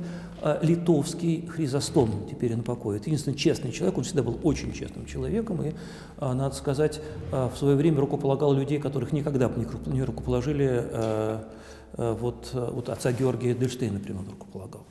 [0.43, 2.97] а, литовский Хризостом, теперь он покой.
[2.97, 5.73] Это единственный честный человек, он всегда был очень честным человеком, и,
[6.21, 7.01] надо сказать,
[7.31, 10.85] в свое время рукополагал людей, которых никогда бы не рукоположили,
[11.97, 14.83] вот, вот отца Георгия Дельштейна, например, рукополагал.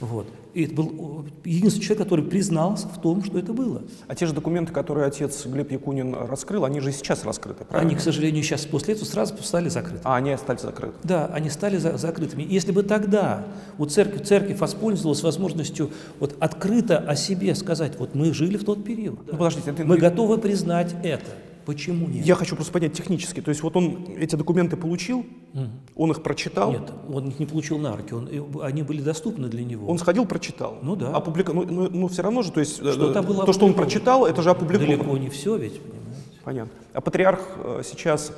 [0.00, 0.26] Вот.
[0.54, 3.82] И это был единственный человек, который признался в том, что это было.
[4.06, 7.90] А те же документы, которые отец Глеб Якунин раскрыл, они же и сейчас раскрыты, правильно?
[7.90, 10.00] Они, к сожалению, сейчас после этого сразу стали закрыты.
[10.04, 10.94] А, они стали закрыты?
[11.02, 12.46] Да, они стали за закрытыми.
[12.48, 13.44] Если бы тогда
[13.78, 15.90] у церкви, церковь воспользовалась возможностью
[16.20, 19.84] вот открыто о себе сказать, вот мы жили в тот период, ну, подождите, это...
[19.84, 21.26] мы готовы признать это.
[21.64, 22.26] Почему нет?
[22.26, 23.40] Я хочу просто понять технически.
[23.40, 25.68] То есть вот он эти документы получил, угу.
[25.96, 26.72] он их прочитал?
[26.72, 28.28] Нет, он их не получил на руки, он,
[28.62, 29.86] они были доступны для него.
[29.86, 30.78] Он сходил, прочитал?
[30.82, 31.10] Ну да.
[31.14, 31.52] Опублика...
[31.52, 34.42] Ну, ну, ну все равно же, то есть что э, то, что он прочитал, это
[34.42, 34.96] же опубликовано.
[34.96, 36.22] Далеко не все ведь, понимаете.
[36.44, 36.72] Понятно.
[36.92, 38.32] А патриарх э, сейчас,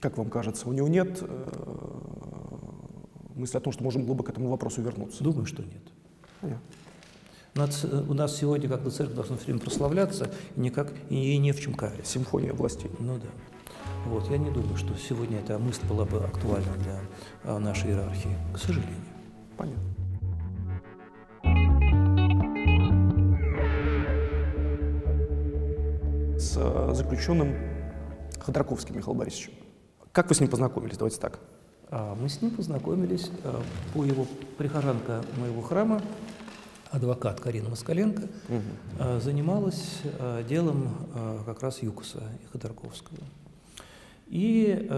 [0.00, 1.82] как вам кажется, у него нет э,
[3.34, 5.24] мысли о том, что можем было бы к этому вопросу вернуться?
[5.24, 5.82] Думаю, что нет.
[6.40, 6.62] Понятно.
[7.54, 11.36] У нас, у нас сегодня как бы церковь должна все время прославляться и, никак, и
[11.36, 12.10] не в чем каяться.
[12.10, 12.90] Симфония властей.
[12.98, 13.28] Ну да.
[14.06, 17.00] Вот, я не думаю, что сегодня эта мысль была бы актуальна для
[17.44, 18.96] а, нашей иерархии, к сожалению.
[19.58, 19.82] Понятно.
[26.38, 27.54] С а, заключенным
[28.40, 29.52] Ходорковским Михаилом Борисовичем.
[30.12, 30.96] Как вы с ним познакомились?
[30.96, 31.38] Давайте так.
[31.90, 33.30] А, мы с ним познакомились
[33.92, 34.26] по его
[34.56, 36.00] прихожанка моего храма,
[36.92, 39.20] адвокат Карина Москаленко, угу.
[39.20, 43.18] занималась э, делом э, как раз Юкуса и Ходорковского.
[44.28, 44.88] И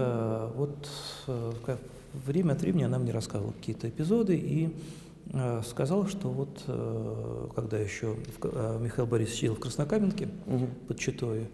[0.55, 0.87] вот
[2.25, 4.73] время от времени она мне рассказывала какие-то эпизоды и
[5.67, 6.63] сказала, что вот
[7.53, 8.15] когда еще
[8.79, 10.69] Михаил Борисович сидел в Краснокаменке угу.
[10.87, 11.49] под Читой,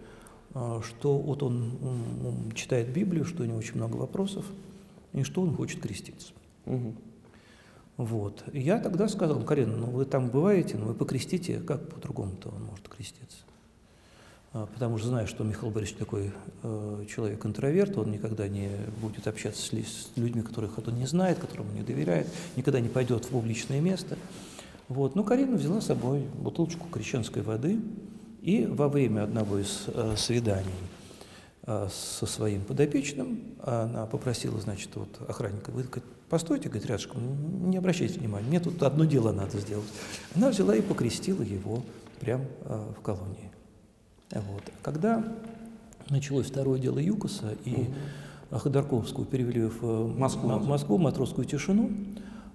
[0.52, 4.46] что вот он, он читает Библию, что у него очень много вопросов,
[5.14, 6.34] и что он хочет креститься.
[6.68, 6.94] Угу.
[8.02, 8.44] Вот.
[8.52, 12.88] Я тогда сказал, Карина, ну вы там бываете, но вы покрестите, как по-другому-то он может
[12.88, 13.38] креститься?
[14.54, 16.32] А, потому что знаю, что Михаил Борисович такой
[16.64, 21.38] э, человек интроверт, он никогда не будет общаться с, с людьми, которых он не знает,
[21.38, 24.18] которым он не доверяет, никогда не пойдет в публичное место.
[24.88, 25.14] Вот.
[25.14, 27.80] Ну, Карина взяла с собой бутылочку крещенской воды,
[28.42, 30.72] и во время одного из э, свиданий
[31.68, 35.84] э, со своим подопечным она попросила, значит, вот охранника, вы
[36.32, 39.86] Постойте, говорит, рядышком, не обращайте внимания, мне тут одно дело надо сделать.
[40.34, 41.84] Она взяла и покрестила его
[42.22, 43.52] прямо э, в колонии.
[44.32, 44.64] Вот.
[44.82, 45.26] Когда
[46.10, 47.74] началось второе дело Юкоса, и
[48.50, 48.60] угу.
[48.60, 51.92] Ходорковскую перевели в э, Москву, Москву матросскую тишину,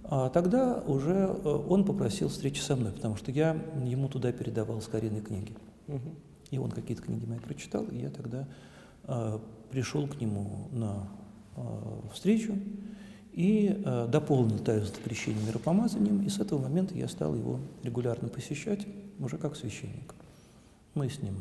[0.04, 4.80] а тогда уже э, он попросил встречи со мной, потому что я ему туда передавал
[4.80, 5.54] с Кариной книги.
[5.88, 6.14] Угу.
[6.52, 8.48] И он какие-то книги мои прочитал, и я тогда
[9.04, 9.38] э,
[9.70, 11.06] пришел к нему на
[11.56, 11.60] э,
[12.14, 12.54] встречу,
[13.36, 18.86] и э, дополнил таинство крещения миропомазанием, и с этого момента я стал его регулярно посещать,
[19.20, 20.14] уже как священник.
[20.94, 21.34] Мы с ним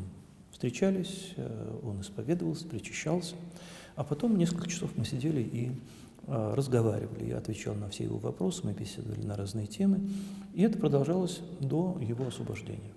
[0.52, 3.34] встречались, э, он исповедовался, причащался,
[3.96, 5.72] а потом несколько часов мы сидели и
[6.26, 7.30] э, разговаривали.
[7.30, 10.00] Я отвечал на все его вопросы, мы беседовали на разные темы,
[10.52, 12.92] и это продолжалось до его освобождения.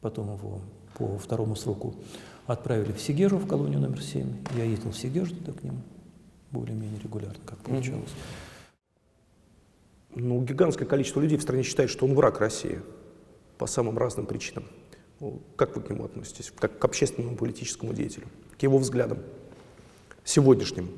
[0.00, 0.62] Потом его
[0.96, 1.94] по второму сроку
[2.46, 4.26] отправили в Сигежу, в колонию номер 7.
[4.56, 5.82] Я ездил в Сигежу туда к нему
[6.50, 8.10] более-менее регулярно, как получалось.
[10.14, 12.80] Ну, гигантское количество людей в стране считает, что он враг России
[13.58, 14.64] по самым разным причинам.
[15.56, 18.26] Как вы к нему относитесь, как к общественному политическому деятелю,
[18.58, 19.18] к его взглядам
[20.24, 20.90] сегодняшним?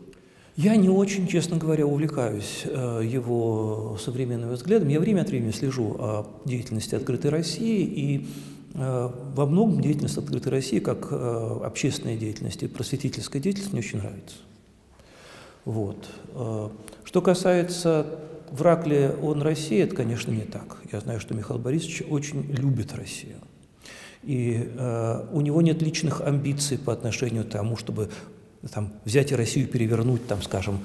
[0.57, 4.93] Я не очень, честно говоря, увлекаюсь э, его современными взглядами.
[4.93, 8.27] Я время от времени слежу о деятельности «Открытой России», и
[8.75, 13.99] э, во многом деятельность «Открытой России» как э, общественная деятельность и просветительская деятельность мне очень
[14.01, 14.37] нравится.
[15.65, 16.09] Вот.
[16.35, 16.69] Э,
[17.05, 18.07] что касается
[18.51, 20.79] враг ли он России, это, конечно, не так.
[20.93, 23.37] Я знаю, что Михаил Борисович очень любит Россию.
[24.23, 28.11] И э, у него нет личных амбиций по отношению к тому, чтобы
[28.73, 30.81] там, взять и Россию перевернуть, там, скажем,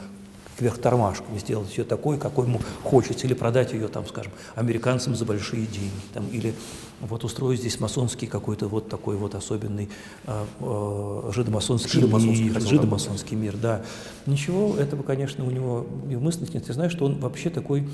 [0.57, 5.25] кверх тормашком, сделать ее такой, какой ему хочется, или продать ее, там, скажем, американцам за
[5.25, 6.53] большие деньги, там, или
[7.01, 9.89] вот устроить здесь масонский какой-то вот такой вот особенный
[10.25, 13.83] э, э, жидомасонский, жидомасонский, мир, жидомасонский мир, да.
[14.25, 16.67] Ничего этого, конечно, у него и в мыслях нет.
[16.67, 17.87] Я знаю, что он вообще такой,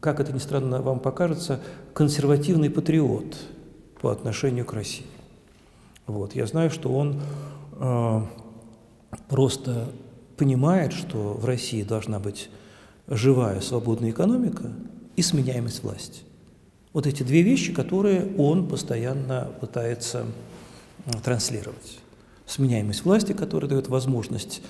[0.00, 1.60] как это ни странно вам покажется,
[1.94, 3.36] консервативный патриот
[4.00, 5.06] по отношению к России.
[6.06, 6.34] Вот.
[6.34, 7.20] Я знаю, что он
[7.72, 8.20] э,
[9.28, 9.88] просто
[10.36, 12.50] понимает, что в России должна быть
[13.08, 14.72] живая свободная экономика
[15.16, 16.22] и сменяемость власти.
[16.92, 20.26] Вот эти две вещи, которые он постоянно пытается
[21.22, 22.00] транслировать.
[22.46, 24.62] Сменяемость власти, которая дает возможность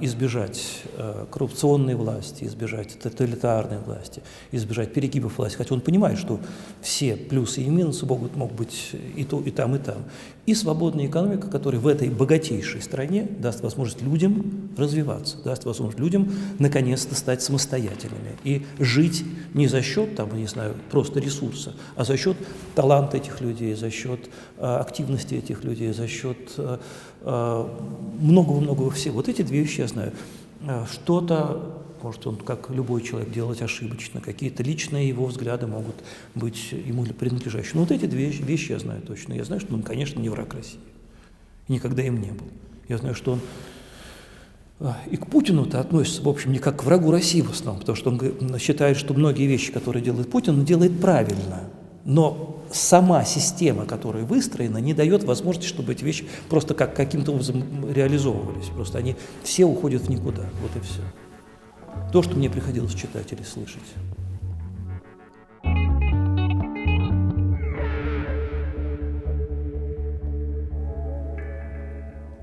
[0.00, 5.56] избежать а, коррупционной власти, избежать тоталитарной власти, избежать перегибов власти.
[5.56, 6.40] Хотя он понимает, что
[6.80, 10.04] все плюсы и минусы могут, могут быть и то, и там, и там.
[10.46, 16.32] И свободная экономика, которая в этой богатейшей стране даст возможность людям развиваться, даст возможность людям
[16.58, 22.16] наконец-то стать самостоятельными и жить не за счет, там, не знаю, просто ресурса, а за
[22.16, 22.38] счет
[22.74, 26.38] таланта этих людей, за счет э, активности этих людей, за счет
[27.20, 27.68] э,
[28.20, 29.16] многого-многого всего.
[29.16, 30.12] Вот эти две вещи я знаю.
[30.90, 35.96] Что-то может он, как любой человек, делать ошибочно, какие-то личные его взгляды могут
[36.34, 37.72] быть ему принадлежащие.
[37.74, 39.34] Но вот эти две вещи я знаю точно.
[39.34, 40.78] Я знаю, что он, конечно, не враг России.
[41.68, 42.46] Никогда им не был.
[42.88, 43.40] Я знаю, что он
[45.10, 48.10] и к Путину-то относится, в общем, не как к врагу России в основном, потому что
[48.10, 51.64] он считает, что многие вещи, которые делает Путин, он делает правильно.
[52.04, 57.90] Но сама система, которая выстроена, не дает возможности, чтобы эти вещи просто как каким-то образом
[57.90, 58.66] реализовывались.
[58.66, 60.44] Просто они все уходят в никуда.
[60.62, 61.02] Вот и все.
[62.12, 63.82] То, что мне приходилось читать или слышать.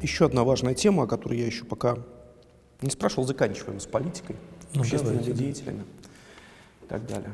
[0.01, 1.97] Еще одна важная тема, о которой я еще пока
[2.81, 4.35] не спрашивал, заканчиваем с политикой,
[4.75, 5.33] ну, общественными давайте.
[5.33, 5.83] деятелями
[6.83, 7.31] и так далее.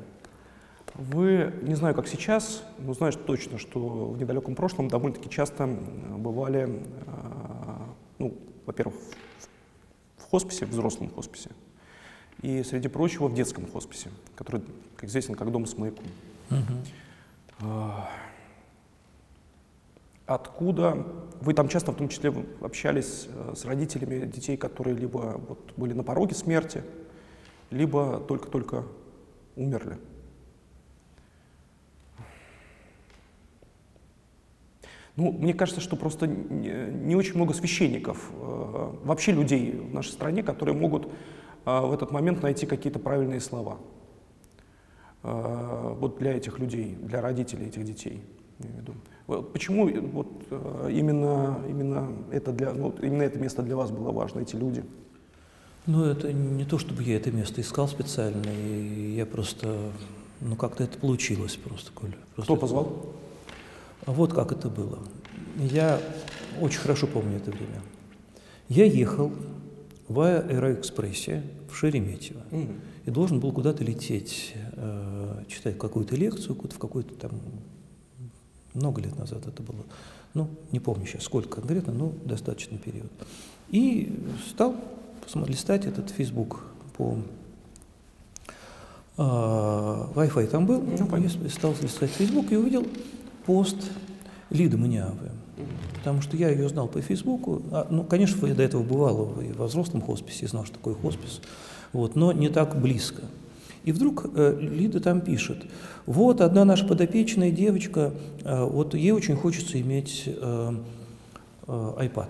[0.96, 6.84] Вы, не знаю, как сейчас, но знаешь точно, что в недалеком прошлом довольно-таки часто бывали,
[7.08, 7.90] а,
[8.20, 8.96] ну, во-первых,
[10.18, 11.52] в хосписе, в взрослом хосписе,
[12.42, 14.62] и, среди прочего, в детском хосписе, который,
[14.96, 16.06] как известен, как дом с маяком.
[16.50, 17.68] Угу.
[20.26, 21.06] Откуда
[21.42, 25.92] вы там часто, в том числе, общались э, с родителями детей, которые либо вот были
[25.94, 26.84] на пороге смерти,
[27.70, 28.86] либо только-только
[29.58, 29.98] умерли?
[35.22, 40.42] Ну, мне кажется, что просто не очень много священников, э, вообще людей в нашей стране,
[40.42, 41.08] которые могут
[41.64, 43.78] а, в этот момент найти какие-то правильные слова.
[45.22, 48.24] А, вот для этих людей, для родителей этих детей.
[49.54, 54.40] Почему вот а, именно, именно, это для, ну, именно это место для вас было важно,
[54.40, 54.84] эти люди?
[55.86, 59.92] Ну, это не то, чтобы я это место искал специально, я просто,
[60.40, 62.18] ну, как-то это получилось просто, Коля.
[62.34, 63.21] Просто Кто позвал?
[64.02, 64.12] Это...
[64.12, 65.00] Вот как это было.
[65.58, 66.00] Я
[66.60, 67.82] очень хорошо помню это время.
[68.70, 69.32] Я ехал
[70.08, 72.42] в аэроэкспрессе в Шереметьево.
[72.52, 72.80] Mm.
[73.06, 77.32] И должен был куда-то лететь, э, читать какую-то лекцию, в какой-то там,
[78.74, 79.84] много лет назад это было,
[80.34, 83.12] ну, не помню сейчас сколько конкретно, но достаточный период.
[83.70, 84.76] И стал
[85.48, 86.62] листать этот Facebook
[86.98, 87.18] по
[89.18, 92.86] э, Wi-Fi там был, ну, я стал листать Facebook и увидел
[93.46, 93.92] пост
[94.50, 95.32] Лиды Маниавы.
[95.96, 97.62] Потому что я ее знал по Фейсбуку.
[97.72, 101.42] А, ну, конечно, я до этого бывал и во взрослом хосписе, знал, что такое хоспис,
[101.94, 103.24] вот, но не так близко.
[103.84, 105.58] И вдруг э, Лида там пишет,
[106.06, 108.14] вот одна наша подопечная девочка,
[108.44, 110.74] э, вот ей очень хочется иметь э,
[111.68, 112.30] э, iPad.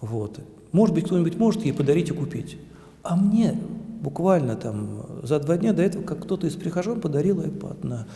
[0.00, 0.40] Вот.
[0.72, 2.56] Может быть, кто-нибудь может ей подарить и купить.
[3.02, 3.58] А мне
[4.00, 8.06] буквально там за два дня до этого, как кто-то из прихожан подарил iPad на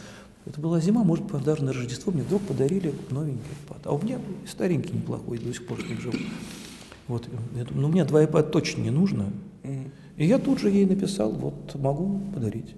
[0.46, 3.80] это была зима, может быть, даже на Рождество мне вдруг подарили новенький iPad.
[3.84, 6.18] А у меня старенький неплохой, до сих пор с ним живу.
[7.08, 9.32] Вот, я думаю, ну мне два iPad точно не нужно.
[10.16, 12.74] И я тут же ей написал, вот могу подарить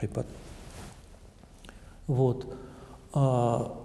[0.00, 0.26] iPad.
[2.06, 2.54] Вот.
[3.12, 3.76] А,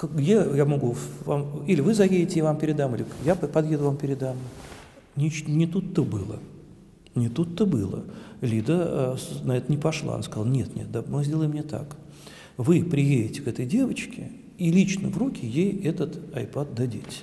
[0.00, 4.36] где я могу вам, или вы заедете, я вам передам, или я подъеду, вам передам.
[5.14, 6.38] Не, не тут-то было.
[7.14, 8.04] Не тут-то было.
[8.40, 10.14] Лида э, на это не пошла.
[10.14, 11.96] Она сказала, нет, нет, да, мы сделаем не так
[12.58, 17.22] вы приедете к этой девочке и лично в руки ей этот iPad дадите.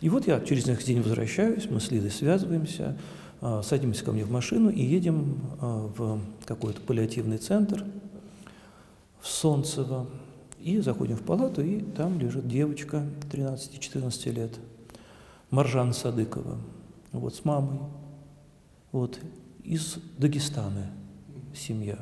[0.00, 2.96] И вот я через несколько дней возвращаюсь, мы с Лидой связываемся,
[3.40, 7.84] а, садимся ко мне в машину и едем а, в какой-то паллиативный центр
[9.20, 10.06] в Солнцево.
[10.60, 14.52] И заходим в палату, и там лежит девочка 13-14 лет,
[15.50, 16.58] Маржан Садыкова,
[17.12, 17.78] вот с мамой,
[18.90, 19.20] вот,
[19.62, 20.90] из Дагестана
[21.54, 21.96] семья.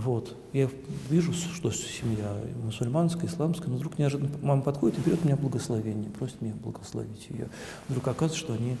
[0.00, 0.34] Вот.
[0.54, 0.70] Я
[1.10, 2.34] вижу, что семья
[2.64, 7.26] мусульманская, исламская, но вдруг неожиданно мама подходит и берет у меня благословение, просит меня благословить
[7.28, 7.50] ее.
[7.88, 8.78] Вдруг оказывается, что они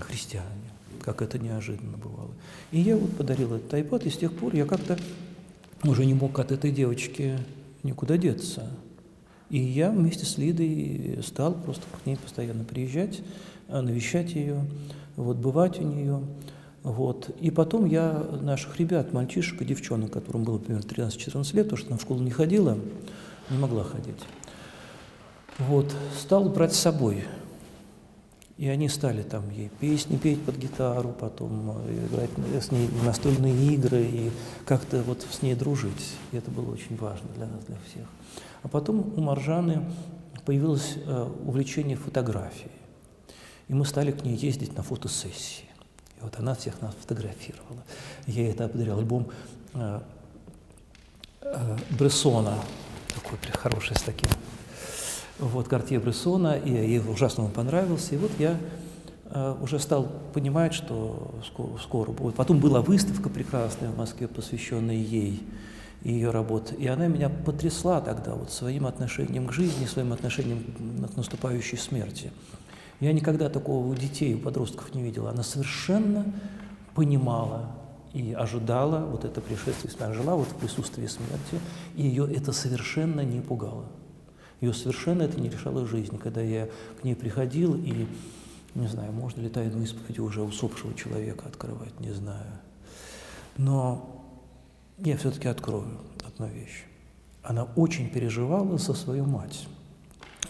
[0.00, 0.70] христиане,
[1.02, 2.32] как это неожиданно бывало.
[2.72, 4.98] И я вот подарил этот iPad, и с тех пор я как-то
[5.84, 7.38] уже не мог от этой девочки
[7.84, 8.68] никуда деться.
[9.48, 13.22] И я вместе с Лидой стал просто к ней постоянно приезжать,
[13.68, 14.66] навещать ее,
[15.14, 16.22] вот, бывать у нее.
[16.86, 17.30] Вот.
[17.40, 18.12] И потом я
[18.42, 22.20] наших ребят, мальчишек и девчонок, которым было примерно 13-14 лет, потому что она в школу
[22.22, 22.78] не ходила,
[23.50, 24.22] не могла ходить,
[25.58, 27.24] вот, стал брать с собой.
[28.56, 32.30] И они стали там ей песни петь под гитару, потом э, играть
[32.62, 34.30] с ней настольные игры и
[34.64, 36.14] как-то вот с ней дружить.
[36.30, 38.06] И это было очень важно для нас, для всех.
[38.62, 39.82] А потом у Маржаны
[40.44, 42.70] появилось э, увлечение фотографией.
[43.66, 45.64] И мы стали к ней ездить на фотосессии.
[46.18, 47.82] И вот она всех нас фотографировала.
[48.26, 49.28] Ей это подарил альбом
[49.74, 50.00] э,
[51.42, 52.54] э, Брессона,
[53.14, 54.30] такой хороший с таким.
[55.38, 58.14] Вот, Картье Брессона, и ей ужасно он понравился.
[58.14, 58.58] И вот я
[59.24, 62.36] э, уже стал понимать, что скоро, скоро будет.
[62.36, 65.42] Потом была выставка прекрасная в Москве, посвященная ей
[66.02, 66.74] и ее работе.
[66.76, 70.64] И она меня потрясла тогда вот своим отношением к жизни, своим отношением
[71.12, 72.32] к наступающей смерти.
[73.00, 75.30] Я никогда такого у детей, у подростков не видела.
[75.30, 76.24] Она совершенно
[76.94, 77.70] понимала
[78.14, 79.92] и ожидала вот это пришествие.
[80.00, 81.60] Она жила вот в присутствии смерти,
[81.94, 83.84] и ее это совершенно не пугало.
[84.62, 86.16] Ее совершенно это не решало жизни.
[86.16, 86.68] Когда я
[87.00, 88.06] к ней приходил и,
[88.74, 92.52] не знаю, можно ли тайну исповеди уже усопшего человека открывать, не знаю.
[93.58, 94.24] Но
[94.98, 96.84] я все-таки открою одну вещь.
[97.42, 99.68] Она очень переживала за свою мать.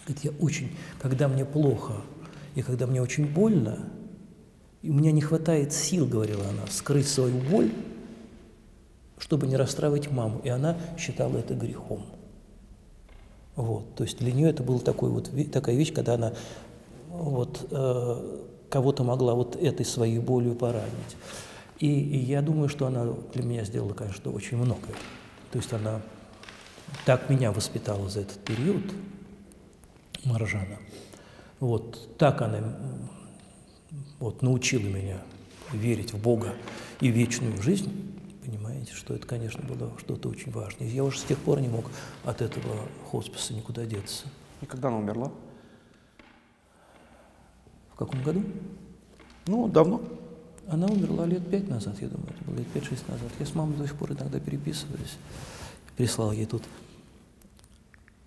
[0.07, 0.71] Говорит, я очень,
[1.01, 1.95] когда мне плохо,
[2.57, 3.91] и когда мне очень больно,
[4.81, 7.71] и у меня не хватает сил, говорила она, скрыть свою боль,
[9.19, 10.41] чтобы не расстраивать маму.
[10.43, 12.07] И она считала это грехом.
[13.57, 13.95] Вот.
[13.95, 16.33] То есть для нее это была такой вот, такая вещь, когда она
[17.11, 18.39] вот, э,
[18.71, 21.17] кого-то могла вот этой своей болью поранить.
[21.79, 24.95] И, и я думаю, что она для меня сделала, конечно, очень многое.
[25.53, 26.01] То есть она
[27.05, 28.83] так меня воспитала за этот период,
[30.25, 30.79] Маржана.
[31.61, 32.77] Вот так она
[34.19, 35.21] вот, научила меня
[35.73, 36.55] верить в Бога
[37.01, 37.91] и вечную жизнь.
[38.45, 40.89] Понимаете, что это, конечно, было что-то очень важное.
[40.89, 41.91] Я уже с тех пор не мог
[42.25, 42.77] от этого
[43.11, 44.27] хосписа никуда деться.
[44.61, 45.33] И когда она умерла?
[47.93, 48.45] В каком году?
[49.47, 50.03] Ну, давно.
[50.69, 53.31] Она умерла лет пять назад, я думаю, это было лет пять-шесть назад.
[53.39, 55.17] Я с мамой до сих пор иногда переписываюсь.
[55.97, 56.65] Прислал ей тут.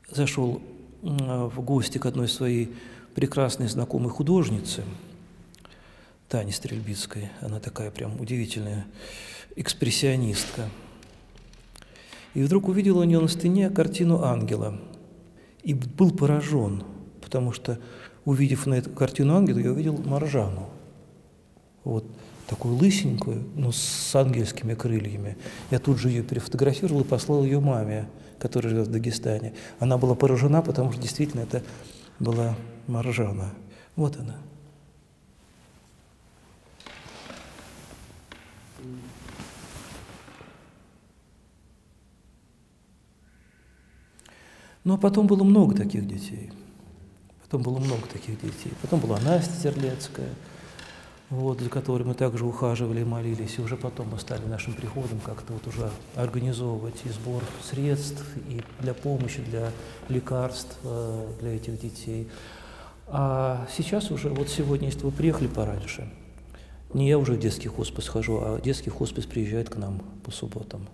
[0.10, 0.62] Зашел
[1.02, 2.76] в гости к одной своей
[3.16, 4.84] прекрасной знакомой художницы,
[6.28, 7.30] Тане Стрельбицкой.
[7.42, 8.86] Она такая прям удивительная
[9.56, 10.70] экспрессионистка.
[12.36, 14.80] И вдруг увидел у нее на стене картину ангела.
[15.64, 16.84] И был поражен,
[17.22, 17.80] потому что,
[18.26, 20.70] увидев на эту картину ангела, я увидел Маржану.
[21.84, 22.06] Вот
[22.48, 25.38] такую лысенькую, но с ангельскими крыльями.
[25.72, 28.08] Я тут же ее перефотографировал и послал ее маме,
[28.40, 29.54] которая живет в Дагестане.
[29.80, 31.62] Она была поражена, потому что действительно это
[32.20, 32.56] была
[32.90, 33.54] Маржана.
[33.96, 34.36] Вот она.
[44.86, 46.52] А потом было много таких детей.
[47.44, 48.74] Потом было много таких детей.
[48.82, 50.30] Потом была Настя Терлецкая,
[51.30, 53.60] вот, за которой мы также ухаживали и молились.
[53.60, 58.62] И уже потом мы стали нашим приходом как-то вот уже организовывать и сбор средств, и
[58.80, 59.72] для помощи, для
[60.10, 62.30] лекарств э, для этих детей.
[63.12, 66.08] А сейчас уже, вот сегодня, если вы приехали пораньше,
[66.94, 70.88] не я уже в детский хоспис хожу, а детский хоспис приезжает к нам по субботам.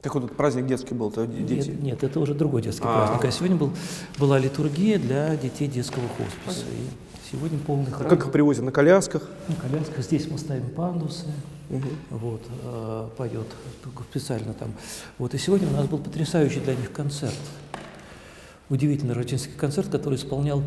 [0.00, 1.68] Так вот праздник детский был, то дети?
[1.68, 3.06] Нет, нет это уже другой детский А-а-а.
[3.06, 3.24] праздник.
[3.24, 3.70] А сегодня был,
[4.18, 6.66] была литургия для детей детского хосписа.
[6.66, 8.08] И сегодня полный храм.
[8.08, 9.28] Как их привозят, на колясках?
[9.46, 10.04] На колясках.
[10.04, 11.26] Здесь мы ставим пандусы.
[11.70, 12.18] Угу.
[12.18, 13.46] Вот, э, поет
[14.10, 14.74] специально там.
[15.18, 17.38] Вот, и сегодня у нас был потрясающий для них концерт.
[18.68, 20.62] Удивительный рождественский концерт, который исполнял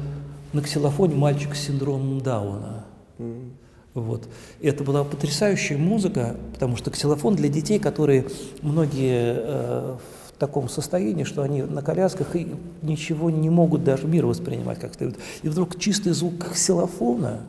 [0.54, 2.86] на ксилофоне мальчик с синдромом Дауна.
[3.18, 3.52] Mm.
[3.96, 4.28] Вот.
[4.62, 8.28] Это была потрясающая музыка, потому что ксилофон для детей, которые
[8.62, 14.26] многие э, в таком состоянии, что они на колясках и ничего не могут даже мир
[14.26, 15.18] воспринимать как следует.
[15.43, 17.43] И вдруг чистый звук ксилофона,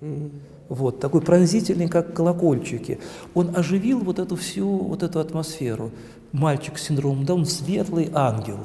[0.00, 0.30] mm.
[0.70, 2.98] вот, такой пронзительный, как колокольчики,
[3.34, 5.90] он оживил вот эту всю вот эту атмосферу.
[6.32, 8.60] Мальчик с синдромом Дауна, светлый ангел,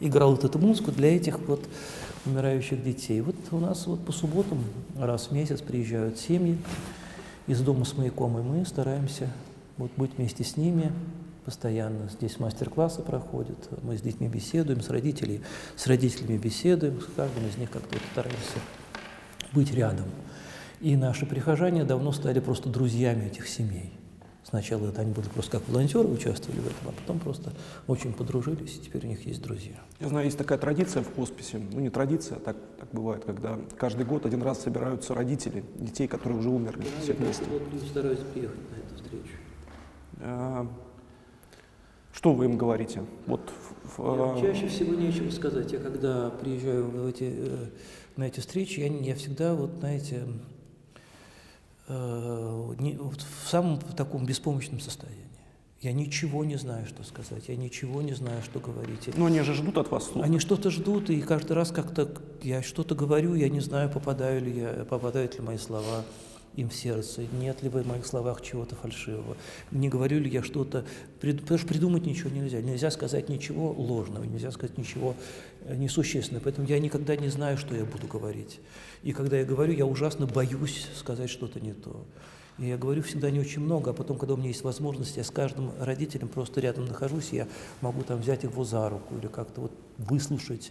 [0.00, 1.60] играл вот эту музыку для этих вот
[2.24, 3.20] умирающих детей.
[3.20, 4.62] Вот у нас вот по субботам
[4.98, 6.56] раз в месяц приезжают семьи
[7.46, 9.30] из дома с маяком, и мы стараемся
[9.76, 10.92] вот быть вместе с ними
[11.44, 12.08] постоянно.
[12.08, 15.40] Здесь мастер-классы проходят, мы с детьми беседуем, с родителями,
[15.76, 18.58] с родителями беседуем, с каждым из них как-то вот стараемся
[19.52, 20.06] быть рядом.
[20.80, 23.92] И наши прихожане давно стали просто друзьями этих семей.
[24.44, 27.52] Сначала это они были просто как волонтеры участвовали в этом, а потом просто
[27.86, 29.76] очень подружились, и теперь у них есть друзья.
[30.00, 33.58] Я знаю, есть такая традиция в хосписе, ну не традиция, а так, так бывает, когда
[33.78, 37.44] каждый год один раз собираются родители детей, которые уже умерли, все вместе.
[37.50, 39.36] Вот люди стараются приехать на эту встречу.
[40.20, 40.66] А,
[42.12, 43.04] Что вы им говорите?
[43.26, 43.40] Вот,
[43.96, 45.72] в- Я э, чаще всего нечего сказать.
[45.72, 47.66] Я когда приезжаю в эти, э,
[48.16, 50.24] на эти встречи, я, я всегда, вот, знаете,
[51.88, 55.22] в самом таком беспомощном состоянии.
[55.80, 59.10] Я ничего не знаю, что сказать, я ничего не знаю, что говорить.
[59.16, 60.24] ну, они же ждут от вас слов.
[60.24, 62.08] Они что-то ждут, и каждый раз как-то
[62.40, 66.04] я что-то говорю, я не знаю, попадаю ли я, попадают ли мои слова
[66.54, 69.36] им в сердце, нет ли в моих словах чего-то фальшивого,
[69.70, 70.84] не говорю ли я что-то,
[71.20, 75.16] потому что придумать ничего нельзя, нельзя сказать ничего ложного, нельзя сказать ничего
[75.64, 78.60] э, несущественного, поэтому я никогда не знаю, что я буду говорить.
[79.02, 82.04] И когда я говорю, я ужасно боюсь сказать что-то не то.
[82.58, 85.24] И я говорю всегда не очень много, а потом, когда у меня есть возможность, я
[85.24, 87.48] с каждым родителем просто рядом нахожусь, я
[87.80, 90.70] могу там взять его за руку или как-то вот выслушать,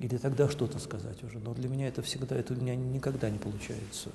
[0.00, 1.38] или тогда что-то сказать уже.
[1.38, 4.10] Но для меня это всегда, это у меня никогда не получается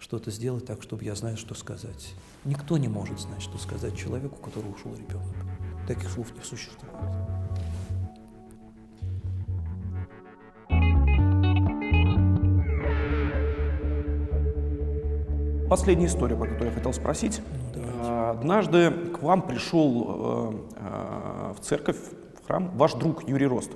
[0.00, 2.14] что-то сделать так, чтобы я знал, что сказать.
[2.44, 5.36] Никто не может знать, что сказать человеку, у которого ушел ребенок.
[5.86, 6.94] Таких слов не существует.
[15.70, 17.40] Последняя история, про которую я хотел спросить.
[17.76, 21.96] Ну, А, Однажды к вам пришел э, э, в церковь,
[22.42, 23.70] в храм, ваш друг Юрий Рост.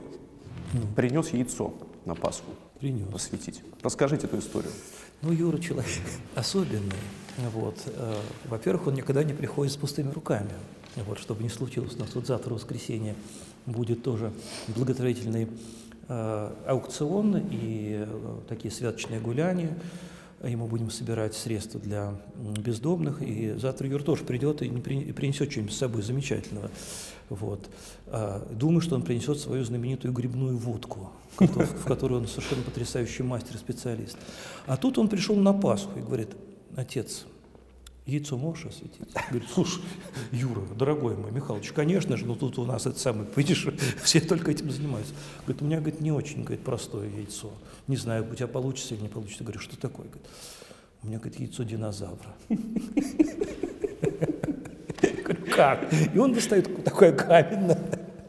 [0.97, 1.73] Принес яйцо
[2.05, 3.07] на Пасху Принес.
[3.07, 3.63] посвятить.
[3.81, 4.73] Расскажите эту историю.
[5.23, 5.87] Ну, Юра человек
[6.35, 6.97] особенный.
[7.53, 7.77] Вот.
[7.87, 8.17] э,
[8.47, 10.51] Во-первых, он никогда не приходит с пустыми руками.
[11.07, 13.15] Вот, чтобы не случилось, у нас вот завтра, воскресенье,
[13.67, 14.33] будет тоже
[14.75, 15.49] благотворительный
[16.09, 18.07] аукцион и
[18.49, 19.71] такие святочные гуляния.
[20.47, 22.15] И мы будем собирать средства для
[22.59, 23.23] бездомных.
[23.23, 26.71] И завтра Юр тоже придет и не при- и принесет что-нибудь с собой замечательного.
[27.31, 27.69] Вот.
[28.09, 33.57] А, Думаю, что он принесет свою знаменитую грибную водку, в которой он совершенно потрясающий мастер,
[33.57, 34.17] специалист.
[34.67, 36.29] А тут он пришел на Пасху и говорит,
[36.77, 37.25] отец,
[38.07, 39.01] яйцо можешь осветить?
[39.31, 39.83] Говорит, слушай,
[40.31, 43.67] Юра, дорогой мой, Михалыч, конечно же, но тут у нас это самое, видишь,
[44.03, 45.15] все только этим занимаются.
[45.47, 47.51] Говорит, у меня, говорит, не очень, говорит, простое яйцо.
[47.87, 49.45] Не знаю, у тебя получится или не получится.
[49.45, 50.07] Говорю, что такое?
[50.07, 50.27] Говорит,
[51.03, 52.35] у меня, говорит, яйцо динозавра.
[55.25, 55.93] Говорю, как?
[56.15, 57.79] И он достает такое каменное,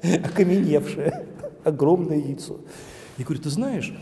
[0.02, 1.28] окаменевшее,
[1.64, 2.62] огромное яйцо.
[3.18, 3.94] И говорю, ты знаешь,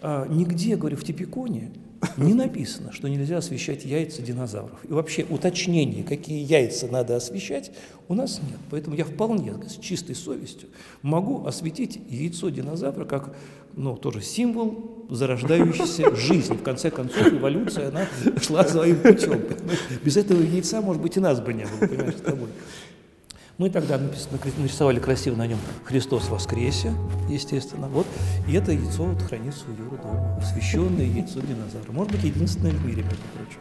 [0.00, 1.72] а, нигде, говорю, в Типиконе
[2.16, 4.78] не написано, что нельзя освещать яйца динозавров.
[4.84, 7.72] И вообще уточнений, какие яйца надо освещать,
[8.08, 8.58] у нас нет.
[8.70, 10.68] Поэтому я вполне с чистой совестью
[11.02, 13.36] могу осветить яйцо динозавра как
[13.74, 16.54] ну, тоже символ зарождающейся жизни.
[16.54, 18.06] В конце концов, эволюция, она
[18.40, 19.40] шла своим путем.
[20.04, 22.48] Без этого яйца, может быть, и нас бы не было, понимаешь, с тобой.
[23.58, 26.92] Мы тогда нарисовали красиво на нем «Христос воскресе»,
[27.28, 27.88] естественно.
[27.88, 28.06] Вот.
[28.46, 30.36] И это яйцо вот хранится у Юры дома.
[30.40, 31.90] Освященное яйцо динозавра.
[31.90, 33.58] Может быть, единственное в мире, между прочим.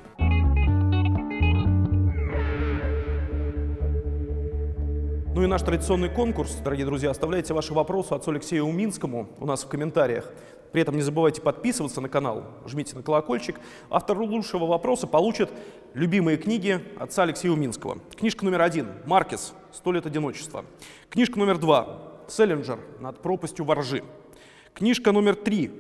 [5.34, 9.64] Ну и наш традиционный конкурс, дорогие друзья, оставляйте ваши вопросы отцу Алексею Уминскому у нас
[9.64, 10.32] в комментариях.
[10.72, 13.60] При этом не забывайте подписываться на канал, жмите на колокольчик.
[13.90, 15.50] Автор лучшего вопроса получит
[15.94, 18.00] любимые книги отца Алексея Уминского.
[18.16, 19.54] Книжка номер один «Маркес.
[19.72, 20.66] Сто лет одиночества».
[21.10, 22.80] Книжка номер два «Селлинджер.
[23.00, 24.04] Над пропастью воржи».
[24.74, 25.72] Книжка номер три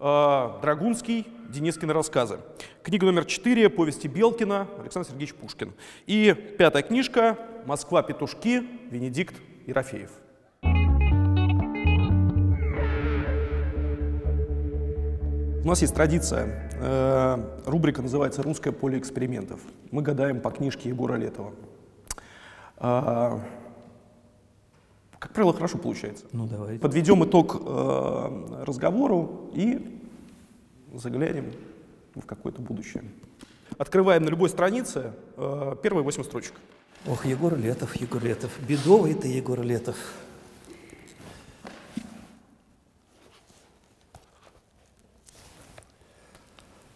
[0.00, 2.40] э, Драгунский, Денискины рассказы.
[2.82, 5.72] Книга номер четыре «Повести Белкина», Александр Сергеевич Пушкин.
[6.06, 8.02] И пятая книжка «Москва.
[8.02, 9.34] Петушки», Венедикт
[9.66, 10.10] Ерофеев.
[15.64, 16.67] У нас есть традиция.
[16.80, 19.60] Э, Рубрика называется «Русское поле экспериментов».
[19.90, 21.52] Мы гадаем по книжке Егора Летова.
[22.76, 23.40] А,
[25.18, 26.26] Как правило, хорошо получается.
[26.32, 26.80] Ну, давайте.
[26.80, 30.00] Подведем итог э, разговору и
[30.94, 31.52] заглянем
[32.14, 33.04] в какое-то будущее.
[33.76, 36.54] Открываем на любой странице э, первые восемь строчек.
[37.06, 38.50] Ох, Егор Летов, Егор Летов.
[38.66, 39.96] Бедовый ты, Егор Летов.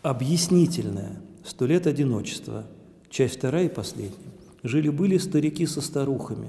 [0.02, 1.20] Объяснительное.
[1.44, 2.66] Сто лет одиночества.
[3.08, 4.32] Часть вторая и последняя.
[4.64, 6.48] Жили-были старики со старухами.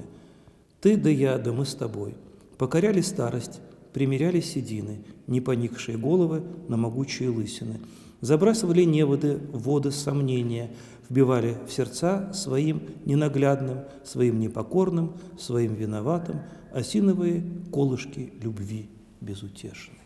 [0.82, 2.16] Ты да я, да мы с тобой.
[2.58, 3.62] Покоряли старость,
[3.94, 7.80] примеряли седины, не поникшие головы на могучие лысины.
[8.22, 10.72] Забрасывали неводы воды сомнения,
[11.08, 16.42] вбивали в сердца своим ненаглядным, своим непокорным, своим виноватым
[16.74, 18.90] осиновые колышки любви
[19.22, 20.00] безутешной.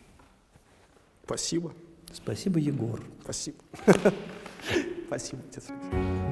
[1.23, 1.71] Спасибо.
[2.17, 3.01] Спасибо, Егор.
[3.23, 3.57] Спасибо.
[5.07, 6.27] Спасибо, отец Александр.